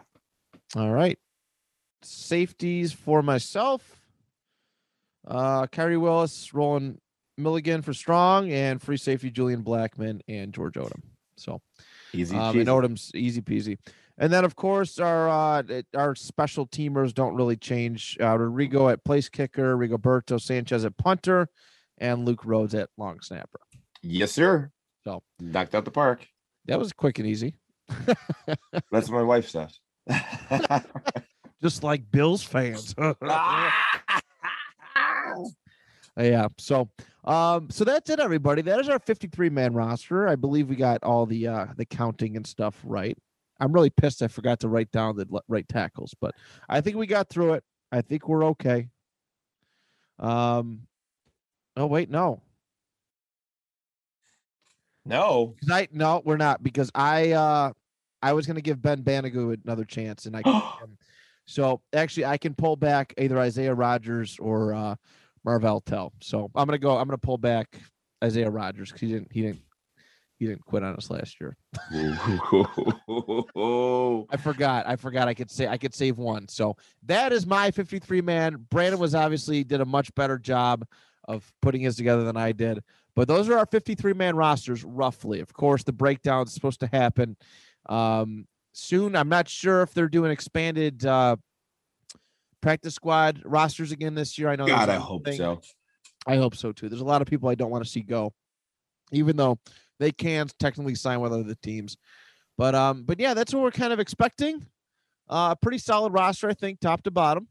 All 0.77 0.91
right. 0.91 1.19
Safeties 2.03 2.93
for 2.93 3.23
myself. 3.23 4.01
Uh, 5.27 5.67
Khari 5.67 6.01
Willis, 6.01 6.53
Roland 6.53 6.99
Milligan 7.39 7.83
for 7.83 7.95
strong, 7.95 8.51
and 8.51 8.83
free 8.83 8.97
safety 8.97 9.31
Julian 9.31 9.63
Blackmon 9.63 10.21
and 10.29 10.53
George 10.53 10.75
Odom. 10.75 11.03
So 11.37 11.61
Easy. 12.13 12.37
um, 12.37 12.59
and. 12.59 12.69
Odom's 12.69 13.11
easy 13.15 13.41
peasy. 13.41 13.79
And 14.23 14.33
then, 14.33 14.45
of 14.45 14.55
course, 14.55 15.01
our 15.01 15.29
uh, 15.29 15.83
our 15.97 16.15
special 16.15 16.65
teamers 16.65 17.13
don't 17.13 17.35
really 17.35 17.57
change. 17.57 18.17
Uh, 18.21 18.39
Rodrigo 18.39 18.89
at 18.89 19.05
place 19.05 19.29
kicker, 19.29 19.77
Rigoberto 19.77 20.41
Sanchez 20.41 20.85
at 20.85 20.97
punter, 20.97 21.49
and 21.99 22.25
Luke 22.25 22.45
Rhodes 22.45 22.73
at 22.77 22.89
long 22.97 23.21
snapper. 23.21 23.59
Yes, 24.01 24.31
sir. 24.31 24.71
So. 25.03 25.25
knocked 25.41 25.75
out 25.75 25.85
the 25.85 25.91
park. 25.91 26.25
That 26.67 26.79
was 26.79 26.93
quick 26.93 27.19
and 27.19 27.27
easy, 27.27 27.57
That's 28.93 29.11
what 29.11 29.11
my 29.11 29.23
wife 29.23 29.49
says. 29.49 29.81
just 31.61 31.83
like 31.83 32.09
Bills 32.13 32.45
fans. 32.45 32.95
yeah. 36.17 36.47
So, 36.59 36.89
um, 37.25 37.71
so 37.71 37.83
that's 37.83 38.09
it, 38.09 38.21
everybody. 38.21 38.63
That 38.63 38.79
is 38.79 38.89
our 38.89 39.01
53 39.01 39.51
man 39.51 39.75
roster. 39.75 40.29
I 40.29 40.37
believe 40.37 40.69
we 40.69 40.77
got 40.77 41.03
all 41.03 41.27
the 41.27 41.49
uh 41.49 41.67
the 41.77 41.85
counting 41.85 42.37
and 42.37 42.47
stuff 42.47 42.81
right. 42.85 43.19
I'm 43.63 43.73
really 43.73 43.91
pissed 43.91 44.23
I 44.23 44.29
forgot 44.29 44.59
to 44.61 44.69
write 44.69 44.91
down 44.91 45.17
the 45.17 45.41
right 45.47 45.69
tackles, 45.69 46.15
but 46.21 46.35
I 46.69 46.81
think 46.81 46.97
we 46.97 47.07
got 47.07 47.29
through 47.29 47.55
it. 47.55 47.65
I 47.93 48.01
think 48.01 48.29
we're 48.29 48.45
okay. 48.47 48.89
Um. 50.19 50.89
Oh 51.77 51.87
wait, 51.87 52.11
no. 52.11 52.43
no. 55.07 55.55
I 55.71 55.89
no, 55.93 56.23
we're 56.25 56.37
not 56.37 56.63
because 56.65 56.91
I 56.93 57.33
uh 57.33 57.73
I 58.21 58.33
was 58.33 58.47
gonna 58.47 58.63
give 58.63 58.83
Ben 58.83 59.05
Banogu 59.05 59.57
another 59.65 59.85
chance 59.85 60.27
and 60.27 60.37
I 60.37 60.43
so 61.47 61.83
actually 61.93 62.25
I 62.25 62.39
can 62.39 62.55
pull 62.55 62.75
back 62.75 63.15
either 63.17 63.39
Isaiah 63.39 63.75
Rogers 63.75 64.39
or 64.41 64.75
uh 64.75 64.97
Marvell 65.45 65.83
Tell. 65.83 66.13
So 66.21 66.51
I'm 66.57 66.67
gonna 66.67 66.79
go 66.79 66.97
I'm 66.99 67.07
gonna 67.07 67.17
pull 67.17 67.39
back 67.39 67.81
Isaiah 68.25 68.51
Rogers 68.51 68.89
because 68.89 69.03
he 69.03 69.13
didn't 69.13 69.31
he 69.31 69.43
didn't 69.43 69.63
he 70.43 70.49
didn't 70.49 70.65
quit 70.65 70.83
on 70.83 70.97
us 70.97 71.09
last 71.09 71.41
year. 71.41 71.57
I 74.29 74.37
forgot. 74.37 74.89
I 74.89 74.97
forgot 74.97 75.29
I 75.29 75.35
could 75.35 75.53
say 75.53 75.69
I 75.69 75.79
could 75.79 75.95
save 75.95 76.19
one. 76.19 76.49
So 76.49 76.77
that 77.05 77.33
is 77.33 77.47
my 77.47 77.71
53 77.71 78.21
man. 78.23 78.67
Brandon 78.69 78.99
was 78.99 79.15
obviously 79.15 79.63
did 79.63 79.81
a 79.81 79.85
much 79.85 80.13
better 80.17 80.39
job 80.39 80.85
of 81.29 81.49
putting 81.63 81.81
his 81.81 81.95
together 81.95 82.25
than 82.25 82.37
I 82.37 82.51
did. 82.51 82.83
But 83.15 83.29
those 83.29 83.49
are 83.49 83.57
our 83.57 83.67
53 83.67 84.15
man 84.15 84.35
rosters 84.35 84.83
roughly. 84.83 85.39
Of 85.39 85.53
course, 85.53 85.85
the 85.85 85.93
breakdown 85.93 86.47
is 86.47 86.53
supposed 86.53 86.81
to 86.81 86.89
happen 86.89 87.37
um, 87.89 88.49
soon. 88.73 89.15
I'm 89.15 89.29
not 89.29 89.49
sure 89.49 89.83
if 89.83 89.95
they're 89.95 90.09
doing 90.09 90.33
expanded 90.33 91.07
uh, 91.07 91.37
practice 92.61 92.97
squad 92.97 93.43
rosters 93.45 93.93
again 93.93 94.17
this 94.17 94.37
year. 94.39 94.49
I 94.49 94.57
know. 94.57 94.67
God, 94.67 94.89
I 94.89 94.97
hope 94.97 95.25
thing- 95.25 95.37
so. 95.37 95.61
I 96.27 96.37
hope 96.37 96.57
so 96.57 96.73
too. 96.73 96.89
There's 96.89 97.01
a 97.01 97.05
lot 97.05 97.23
of 97.23 97.29
people 97.29 97.49
I 97.49 97.55
don't 97.55 97.71
want 97.71 97.85
to 97.85 97.91
see 97.91 98.01
go, 98.01 98.33
even 99.13 99.37
though 99.37 99.59
they 99.99 100.13
can 100.13 100.49
technically 100.59 100.95
sign 100.95 101.21
with 101.21 101.33
other 101.33 101.55
teams. 101.63 101.97
But 102.59 102.75
um, 102.75 103.05
but 103.05 103.19
yeah, 103.21 103.35
that's 103.35 103.53
what 103.55 103.63
we're 103.63 103.71
kind 103.71 103.93
of 103.93 104.01
expecting. 104.01 104.67
Uh, 105.29 105.55
pretty 105.55 105.79
solid 105.79 106.13
roster, 106.13 106.49
I 106.49 106.55
think, 106.55 106.81
top 106.81 107.03
to 107.05 107.11
bottom. 107.11 107.49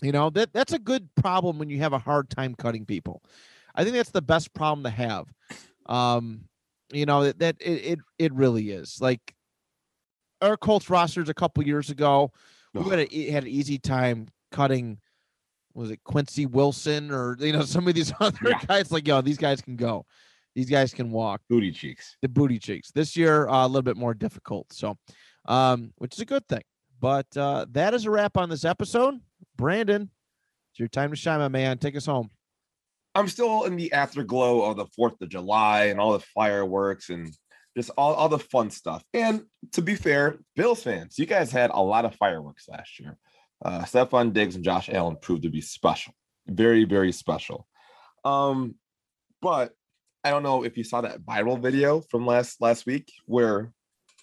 You 0.00 0.12
know 0.12 0.30
that 0.30 0.52
that's 0.52 0.72
a 0.72 0.78
good 0.78 1.08
problem 1.16 1.58
when 1.58 1.70
you 1.70 1.78
have 1.78 1.92
a 1.92 1.98
hard 1.98 2.30
time 2.30 2.54
cutting 2.54 2.84
people. 2.86 3.22
I 3.74 3.84
think 3.84 3.94
that's 3.96 4.10
the 4.10 4.22
best 4.22 4.52
problem 4.54 4.84
to 4.84 4.90
have. 4.90 5.26
Um, 5.86 6.44
you 6.92 7.06
know 7.06 7.24
that 7.24 7.38
that 7.38 7.56
it 7.60 7.70
it, 7.92 7.98
it 8.18 8.32
really 8.34 8.70
is. 8.70 9.00
Like 9.00 9.34
our 10.40 10.56
Colts 10.56 10.90
rosters 10.90 11.28
a 11.28 11.34
couple 11.34 11.62
years 11.64 11.90
ago, 11.90 12.32
we 12.74 12.82
had 12.88 12.98
a, 13.12 13.30
had 13.30 13.44
an 13.44 13.50
easy 13.50 13.78
time 13.78 14.28
cutting 14.50 14.98
was 15.74 15.90
it 15.90 16.02
Quincy 16.04 16.44
Wilson 16.46 17.10
or 17.10 17.36
you 17.38 17.52
know 17.52 17.62
some 17.62 17.86
of 17.88 17.94
these 17.94 18.12
other 18.20 18.38
Yeah. 18.44 18.60
guys 18.66 18.90
like 18.92 19.06
yo 19.06 19.20
these 19.22 19.38
guys 19.38 19.60
can 19.62 19.76
go 19.76 20.04
these 20.54 20.68
guys 20.70 20.92
can 20.92 21.10
walk 21.10 21.40
Booty 21.48 21.72
cheeks. 21.72 22.16
the 22.22 22.28
booty 22.28 22.58
cheeks 22.58 22.90
this 22.92 23.16
year 23.16 23.48
uh, 23.48 23.64
a 23.64 23.68
little 23.68 23.82
bit 23.82 23.96
more 23.96 24.14
difficult 24.14 24.72
so 24.72 24.96
um 25.46 25.92
which 25.96 26.14
is 26.14 26.20
a 26.20 26.24
good 26.26 26.46
thing 26.48 26.62
but 27.00 27.26
uh 27.36 27.66
that 27.72 27.94
is 27.94 28.04
a 28.06 28.10
wrap 28.10 28.36
on 28.36 28.48
this 28.48 28.64
episode 28.64 29.14
Brandon 29.56 30.10
it's 30.70 30.78
your 30.78 30.88
time 30.88 31.10
to 31.10 31.16
shine 31.16 31.38
my 31.40 31.48
man 31.48 31.78
take 31.78 31.96
us 31.96 32.06
home 32.06 32.30
I'm 33.14 33.28
still 33.28 33.64
in 33.64 33.76
the 33.76 33.92
afterglow 33.92 34.62
of 34.62 34.76
the 34.76 34.86
Fourth 34.96 35.20
of 35.20 35.28
July 35.28 35.84
and 35.84 36.00
all 36.00 36.12
the 36.12 36.24
fireworks 36.34 37.10
and 37.10 37.30
just 37.76 37.90
all, 37.96 38.14
all 38.14 38.28
the 38.28 38.38
fun 38.38 38.70
stuff. 38.70 39.04
And 39.12 39.42
to 39.72 39.82
be 39.82 39.94
fair, 39.96 40.38
Bills 40.56 40.82
fans, 40.82 41.18
you 41.18 41.26
guys 41.26 41.50
had 41.50 41.70
a 41.70 41.82
lot 41.82 42.04
of 42.04 42.14
fireworks 42.14 42.68
last 42.68 42.98
year. 42.98 43.18
Uh, 43.64 43.82
Stefon 43.82 44.32
Diggs 44.32 44.56
and 44.56 44.64
Josh 44.64 44.88
Allen 44.88 45.16
proved 45.20 45.42
to 45.42 45.50
be 45.50 45.60
special, 45.60 46.14
very, 46.46 46.84
very 46.84 47.12
special. 47.12 47.66
Um, 48.24 48.76
but 49.40 49.72
I 50.24 50.30
don't 50.30 50.42
know 50.42 50.64
if 50.64 50.76
you 50.76 50.84
saw 50.84 51.00
that 51.00 51.22
viral 51.22 51.60
video 51.60 52.00
from 52.00 52.26
last 52.26 52.60
last 52.60 52.86
week 52.86 53.12
where 53.26 53.72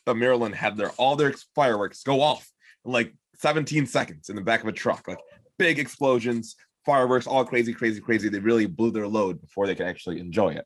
the 0.06 0.16
Maryland 0.16 0.56
had 0.56 0.78
their 0.78 0.92
all 0.92 1.16
their 1.16 1.34
fireworks 1.56 2.04
go 2.04 2.22
off 2.22 2.50
in 2.86 2.92
like 2.92 3.14
17 3.38 3.86
seconds 3.86 4.30
in 4.30 4.36
the 4.36 4.42
back 4.42 4.62
of 4.62 4.68
a 4.68 4.72
truck, 4.72 5.08
like 5.08 5.20
big 5.58 5.80
explosions, 5.80 6.56
fireworks, 6.86 7.28
all 7.28 7.46
crazy, 7.46 7.74
crazy, 7.74 8.00
crazy. 8.00 8.30
They 8.30 8.40
really 8.40 8.66
blew 8.66 8.92
their 8.92 9.08
load 9.08 9.42
before 9.42 9.68
they 9.68 9.76
could 9.76 9.88
actually 9.88 10.20
enjoy 10.20 10.50
it. 10.54 10.66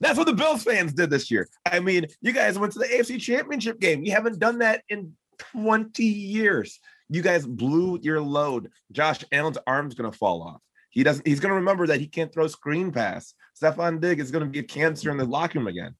That's 0.00 0.18
what 0.18 0.26
the 0.26 0.34
Bills 0.34 0.62
fans 0.62 0.92
did 0.92 1.08
this 1.08 1.30
year. 1.30 1.48
I 1.64 1.80
mean, 1.80 2.06
you 2.20 2.32
guys 2.32 2.58
went 2.58 2.74
to 2.74 2.78
the 2.78 2.86
AFC 2.86 3.18
Championship 3.18 3.80
game. 3.80 4.04
You 4.04 4.12
haven't 4.12 4.38
done 4.38 4.58
that 4.58 4.82
in 4.90 5.14
20 5.52 6.04
years. 6.04 6.78
You 7.08 7.22
guys 7.22 7.46
blew 7.46 7.98
your 8.02 8.20
load. 8.20 8.70
Josh 8.92 9.24
Allen's 9.32 9.58
arm's 9.66 9.94
gonna 9.94 10.12
fall 10.12 10.42
off. 10.42 10.60
He 10.90 11.02
doesn't. 11.02 11.26
He's 11.26 11.40
gonna 11.40 11.54
remember 11.54 11.86
that 11.86 12.00
he 12.00 12.06
can't 12.06 12.32
throw 12.32 12.46
screen 12.46 12.92
pass. 12.92 13.34
Stefon 13.60 14.00
Diggs 14.00 14.24
is 14.24 14.30
gonna 14.30 14.46
get 14.46 14.68
cancer 14.68 15.10
in 15.10 15.16
the 15.16 15.24
locker 15.24 15.58
room 15.58 15.68
again. 15.68 15.94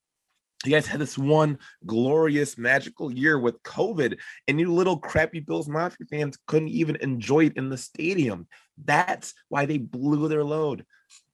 You 0.65 0.73
guys 0.73 0.87
had 0.87 1.01
this 1.01 1.17
one 1.17 1.59
glorious, 1.85 2.59
magical 2.59 3.13
year 3.13 3.39
with 3.39 3.63
COVID, 3.63 4.19
and 4.49 4.59
you 4.59 4.73
little 4.73 4.99
crappy 4.99 5.41
Bills 5.41 5.69
Mafia 5.69 6.07
fans 6.11 6.39
couldn't 6.47 6.69
even 6.69 6.97
enjoy 6.97 7.47
it 7.47 7.57
in 7.57 7.69
the 7.69 7.79
stadium. 7.79 8.47
That's 8.85 9.35
why 9.49 9.67
they 9.67 9.79
blew 9.79 10.29
their 10.29 10.45
load. 10.45 10.85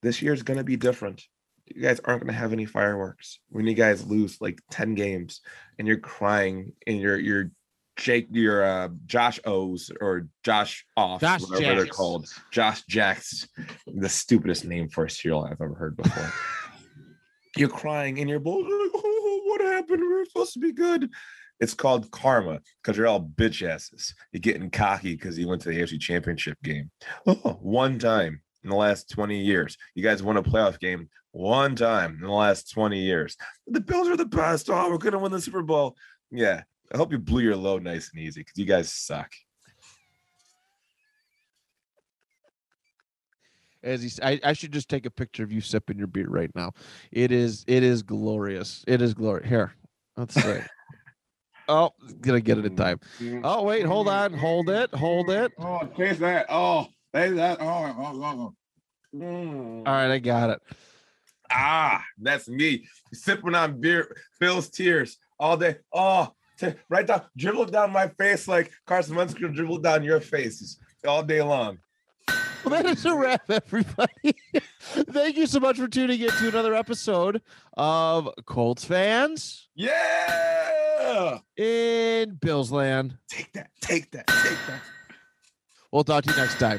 This 0.03 0.21
year 0.21 0.33
is 0.33 0.43
gonna 0.43 0.65
be 0.65 0.77
different. 0.77 1.27
You 1.67 1.83
guys 1.83 2.01
aren't 2.05 2.23
gonna 2.23 2.33
have 2.33 2.53
any 2.53 2.67
fireworks 2.67 3.39
when 3.49 3.67
you 3.67 3.75
guys 3.75 4.07
lose 4.07 4.41
like 4.41 4.61
10 4.71 4.95
games 4.95 5.41
and 5.79 5.89
you're 5.89 5.99
crying 5.99 6.73
and 6.87 7.01
you're 7.01 7.19
you're 7.19 7.51
Jake, 8.03 8.27
your 8.33 8.65
uh, 8.65 8.89
Josh 9.07 9.39
O's 9.45 9.91
or 10.01 10.27
Josh 10.43 10.85
Off, 10.97 11.21
Josh 11.21 11.43
whatever 11.43 11.77
they're 11.77 11.87
called. 11.87 12.27
Josh 12.51 12.83
Jacks, 12.89 13.47
the 13.87 14.09
stupidest 14.09 14.65
name 14.65 14.89
for 14.89 15.05
a 15.05 15.11
cereal 15.11 15.45
I've 15.45 15.61
ever 15.61 15.75
heard 15.75 15.97
before. 15.97 16.33
you're 17.57 17.69
crying 17.69 18.19
and 18.19 18.29
you're 18.29 18.41
both 18.41 18.65
like, 18.65 18.91
oh, 18.93 19.41
what 19.45 19.61
happened? 19.61 20.01
We 20.01 20.09
were 20.09 20.25
supposed 20.25 20.55
to 20.55 20.59
be 20.59 20.73
good. 20.73 21.11
It's 21.61 21.75
called 21.75 22.11
karma 22.11 22.59
because 22.83 22.99
you're 22.99 23.07
all 23.07 23.23
bitch 23.23 23.67
asses. 23.67 24.13
You're 24.33 24.41
getting 24.41 24.69
cocky 24.69 25.15
because 25.15 25.39
you 25.39 25.47
went 25.47 25.63
to 25.63 25.69
the 25.69 25.79
AFC 25.79 26.01
Championship 26.01 26.59
game. 26.65 26.91
Oh, 27.25 27.59
one 27.61 28.01
time 28.01 28.43
in 28.65 28.71
the 28.71 28.77
last 28.77 29.11
20 29.11 29.39
years. 29.39 29.77
You 29.95 30.03
guys 30.03 30.25
won 30.25 30.37
a 30.37 30.43
playoff 30.43 30.81
game 30.81 31.09
one 31.31 31.77
time 31.77 32.19
in 32.21 32.27
the 32.27 32.33
last 32.33 32.73
20 32.73 32.99
years. 32.99 33.37
The 33.69 33.81
Bills 33.81 34.09
are 34.09 34.17
the 34.17 34.25
best. 34.25 34.69
Oh, 34.71 34.91
we're 34.91 34.99
going 34.99 35.13
to 35.13 35.21
win 35.21 35.31
the 35.31 35.41
Super 35.41 35.63
Bowl. 35.63 35.97
Yeah. 36.33 36.63
I 36.93 36.97
hope 36.97 37.13
you 37.13 37.19
blew 37.19 37.41
your 37.43 37.57
load 37.57 37.83
nice 37.83 38.11
and 38.13 38.21
easy 38.23 38.41
because 38.41 38.59
you 38.59 38.67
guys 38.67 38.93
suck. 38.93 39.31
as 43.85 44.01
he 44.01 44.07
s- 44.07 44.21
I, 44.23 44.39
I 44.45 44.53
should 44.53 44.71
just 44.73 44.89
take 44.89 45.07
a 45.07 45.11
picture 45.11 45.43
of 45.43 45.51
you 45.51 45.61
sipping 45.61 45.99
your 45.99 46.07
beer 46.07 46.29
right 46.29 46.55
now 46.55 46.71
it 47.11 47.33
is 47.33 47.65
it 47.67 47.83
is 47.83 48.05
glorious 48.05 48.85
it 48.87 49.03
is 49.03 49.13
glorious 49.13 49.49
here 49.49 49.73
let's 50.17 50.35
see 50.41 50.61
oh 51.69 51.91
gonna 52.21 52.41
get 52.41 52.59
it 52.59 52.65
in 52.65 52.77
time 52.77 53.01
oh 53.43 53.65
wait 53.65 53.85
hold 53.85 54.07
on 54.07 54.33
hold 54.35 54.71
it 54.71 54.95
hold 54.95 55.31
it 55.31 55.53
Oh, 55.59 55.81
taste 55.97 56.21
that. 56.21 56.47
Oh, 56.49 56.87
taste 57.13 57.35
that. 57.35 57.59
Oh, 57.61 57.65
oh, 57.99 58.23
oh. 58.23 59.19
Mm. 59.19 59.79
all 59.79 59.93
right 59.95 60.11
i 60.13 60.19
got 60.21 60.51
it 60.51 60.63
Ah, 61.51 62.05
that's 62.19 62.49
me 62.49 62.87
sipping 63.13 63.55
on 63.57 63.81
beer, 63.81 64.17
Bill's 64.41 64.71
tears 64.71 65.19
all 65.41 65.57
day. 65.57 65.77
Oh, 65.93 66.27
t- 66.27 66.33
right 66.89 67.07
down, 67.07 67.23
dribble 67.37 67.67
down 67.67 67.91
my 67.93 68.09
face 68.09 68.47
like 68.49 68.71
Carson 68.87 69.17
Wentz 69.17 69.35
could 69.35 69.55
dribble 69.55 69.79
down 69.79 70.03
your 70.03 70.21
faces 70.21 70.79
all 71.07 71.23
day 71.23 71.43
long. 71.43 71.79
well 72.65 72.71
that 72.83 72.87
is 72.87 73.05
a 73.05 73.15
wrap 73.15 73.43
everybody 73.51 74.35
thank 75.11 75.37
you 75.37 75.47
so 75.47 75.59
much 75.59 75.77
for 75.77 75.89
tuning 75.89 76.21
in 76.21 76.29
to 76.31 76.47
another 76.49 76.75
episode 76.75 77.43
of 77.77 78.29
colts 78.47 78.85
fans 78.85 79.69
Yeah, 79.75 81.39
in 81.57 82.35
bills 82.41 82.71
land 82.71 83.17
take 83.29 83.53
that, 83.55 83.71
take 83.81 84.11
that, 84.13 84.29
take 84.29 84.59
that. 84.69 84.81
we'll 85.91 86.05
talk 86.05 86.23
to 86.25 86.31
you 86.31 86.37
next 86.37 86.61
time 86.61 86.79